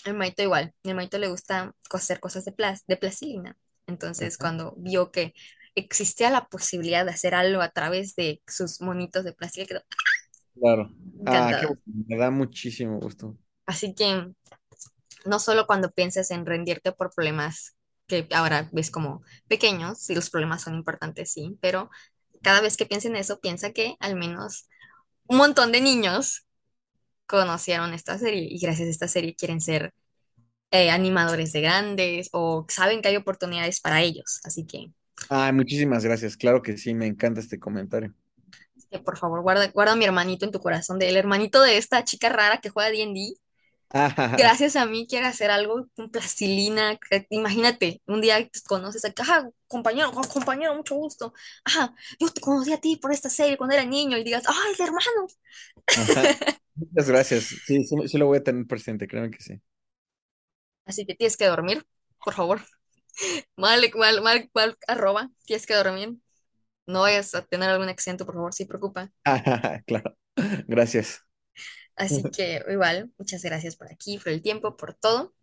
El 0.04 0.14
Maito 0.14 0.42
igual. 0.42 0.74
El 0.84 0.94
Maito 0.94 1.18
le 1.18 1.28
gusta 1.28 1.74
hacer 1.92 2.20
cosas 2.20 2.44
de, 2.44 2.52
plas 2.52 2.84
de 2.86 2.96
plastilina. 2.96 3.56
Entonces, 3.86 4.36
Ajá. 4.36 4.38
cuando 4.38 4.74
vio 4.78 5.10
que 5.12 5.34
existía 5.74 6.30
la 6.30 6.46
posibilidad 6.48 7.04
de 7.04 7.12
hacer 7.12 7.34
algo 7.34 7.62
a 7.62 7.70
través 7.70 8.14
de 8.16 8.42
sus 8.46 8.80
monitos 8.80 9.24
de 9.24 9.32
plástico, 9.32 9.66
quedó 9.68 9.82
Claro. 10.60 10.90
Ah, 11.26 11.54
qué. 11.58 11.66
Me 11.86 12.16
da 12.16 12.30
muchísimo 12.30 12.98
gusto. 13.00 13.36
Así 13.66 13.94
que 13.94 14.32
no 15.24 15.38
solo 15.40 15.66
cuando 15.66 15.90
pienses 15.92 16.30
en 16.30 16.46
rendirte 16.46 16.92
por 16.92 17.14
problemas 17.14 17.76
que 18.06 18.26
ahora 18.34 18.68
ves 18.72 18.90
como 18.90 19.22
pequeños, 19.48 20.00
si 20.00 20.14
los 20.14 20.30
problemas 20.30 20.62
son 20.62 20.74
importantes, 20.74 21.32
sí, 21.32 21.58
pero 21.60 21.90
cada 22.42 22.60
vez 22.60 22.76
que 22.76 22.86
pienses 22.86 23.10
en 23.10 23.16
eso, 23.16 23.40
piensa 23.40 23.72
que 23.72 23.96
al 24.00 24.16
menos 24.16 24.68
un 25.28 25.38
montón 25.38 25.72
de 25.72 25.80
niños 25.82 26.46
conocieron 27.26 27.94
esta 27.94 28.18
serie 28.18 28.48
y 28.50 28.58
gracias 28.60 28.88
a 28.88 28.92
esta 28.92 29.08
serie 29.08 29.36
quieren 29.36 29.60
ser 29.60 29.94
eh, 30.72 30.90
animadores 30.90 31.52
de 31.52 31.62
grandes 31.62 32.30
o 32.32 32.66
saben 32.70 33.02
que 33.02 33.08
hay 33.08 33.16
oportunidades 33.16 33.80
para 33.80 34.02
ellos. 34.02 34.40
Así 34.44 34.66
que, 34.66 34.92
Ah, 35.30 35.50
muchísimas 35.52 36.04
gracias. 36.04 36.36
Claro 36.36 36.62
que 36.62 36.76
sí, 36.78 36.92
me 36.94 37.06
encanta 37.06 37.40
este 37.40 37.58
comentario. 37.58 38.14
Que 38.90 38.98
por 38.98 39.18
favor, 39.18 39.42
guarda, 39.42 39.68
guarda 39.68 39.92
a 39.92 39.96
mi 39.96 40.04
hermanito 40.04 40.44
en 40.46 40.52
tu 40.52 40.60
corazón, 40.60 40.98
del 40.98 41.16
hermanito 41.16 41.62
de 41.62 41.78
esta 41.78 42.04
chica 42.04 42.28
rara 42.30 42.58
que 42.60 42.70
juega 42.70 42.90
D&D. 42.90 43.34
Ah, 43.90 44.14
Gracias 44.36 44.76
a 44.76 44.86
mí 44.86 45.06
quiere 45.08 45.26
hacer 45.26 45.50
algo 45.50 45.88
con 45.96 46.10
plastilina. 46.10 46.98
Imagínate, 47.30 48.02
un 48.06 48.20
día 48.22 48.38
te 48.48 48.60
conoces 48.68 49.02
"Ah, 49.28 49.48
compañero, 49.68 50.12
co- 50.12 50.22
compañero, 50.28 50.74
mucho 50.76 50.94
gusto. 50.96 51.34
Ajá, 51.64 51.94
yo 52.20 52.28
te 52.30 52.40
conocí 52.40 52.72
a 52.72 52.80
ti 52.80 52.96
por 52.96 53.12
esta 53.12 53.30
serie 53.30 53.56
cuando 53.58 53.74
era 53.76 53.84
niño 53.84 54.16
y 54.18 54.24
digas, 54.24 54.44
¡ay, 54.48 54.74
el 54.78 54.84
hermano! 54.86 55.28
ajá. 55.94 56.34
Muchas 56.74 57.08
gracias. 57.08 57.44
Sí, 57.64 57.84
sí, 57.84 57.96
sí 58.08 58.18
lo 58.18 58.26
voy 58.26 58.38
a 58.38 58.42
tener 58.44 58.66
presente, 58.66 59.08
créeme 59.08 59.30
que 59.30 59.42
sí. 59.42 59.60
Así 60.84 61.06
que 61.06 61.14
tienes 61.14 61.36
que 61.36 61.46
dormir, 61.46 61.86
por 62.24 62.34
favor. 62.34 62.60
Mal, 63.56 63.82
mal, 63.96 64.22
mal, 64.22 64.50
mal, 64.54 64.78
arroba, 64.88 65.30
tienes 65.46 65.66
que 65.66 65.74
dormir. 65.74 66.16
No 66.88 67.02
vayas 67.02 67.34
a 67.36 67.42
tener 67.46 67.70
algún 67.70 67.88
accidente, 67.88 68.24
por 68.24 68.34
favor, 68.34 68.52
sí 68.54 68.64
preocupa. 68.66 69.12
Claro. 69.86 70.16
Gracias. 70.66 71.24
Así 71.96 72.24
que 72.30 72.62
igual, 72.70 73.12
muchas 73.18 73.42
gracias 73.42 73.76
por 73.76 73.92
aquí, 73.92 74.18
por 74.18 74.28
el 74.32 74.40
tiempo, 74.42 74.76
por 74.76 74.94
todo. 74.94 75.34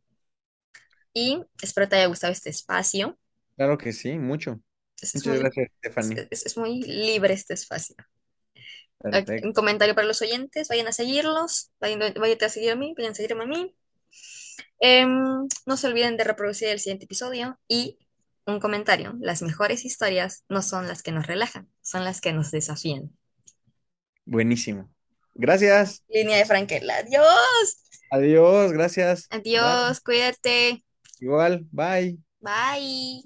Y 1.13 1.43
espero 1.63 1.89
te 1.89 1.95
haya 1.95 2.05
gustado 2.07 2.31
este 2.33 2.49
espacio. 2.51 3.17
Claro 3.57 3.77
que 3.77 3.91
sí, 3.93 4.17
mucho. 4.17 4.61
Es, 5.01 5.15
Muchas 5.15 5.25
muy, 5.25 5.39
gracias, 5.39 5.69
Stephanie. 5.79 6.23
es- 6.31 6.45
es 6.45 6.57
muy 6.57 6.81
libre 6.83 7.33
este 7.33 7.53
espacio. 7.55 7.95
Perfecto. 9.01 9.47
Un 9.47 9.53
comentario 9.53 9.95
para 9.95 10.07
los 10.07 10.21
oyentes, 10.21 10.67
vayan 10.67 10.87
a 10.87 10.91
seguirlos, 10.91 11.71
vayan, 11.79 11.99
vayan 12.15 12.37
a 12.43 12.49
seguir 12.49 12.71
a 12.71 12.75
mí, 12.75 12.93
vayan 12.97 13.11
a 13.13 13.15
seguirme 13.15 13.43
a 13.43 13.47
mí. 13.47 13.75
Em, 14.79 15.47
no 15.65 15.77
se 15.77 15.87
olviden 15.87 16.17
de 16.17 16.23
reproducir 16.23 16.69
el 16.69 16.79
siguiente 16.79 17.05
episodio 17.05 17.59
y 17.67 17.97
un 18.45 18.59
comentario, 18.59 19.15
las 19.19 19.41
mejores 19.41 19.85
historias 19.85 20.43
no 20.49 20.61
son 20.61 20.87
las 20.87 21.01
que 21.03 21.11
nos 21.11 21.27
relajan, 21.27 21.69
son 21.81 22.03
las 22.03 22.21
que 22.21 22.33
nos 22.33 22.51
desafían. 22.51 23.11
Buenísimo. 24.25 24.89
Gracias. 25.33 26.03
Línea 26.09 26.37
de 26.37 26.45
Frankel, 26.45 26.89
adiós, 26.89 27.81
Adiós, 28.11 28.71
gracias. 28.71 29.27
Bye. 29.29 29.39
adiós, 29.39 29.99
cuídate, 30.01 30.83
Igual, 31.19 31.65
bye. 31.71 32.17
bye. 32.39 33.23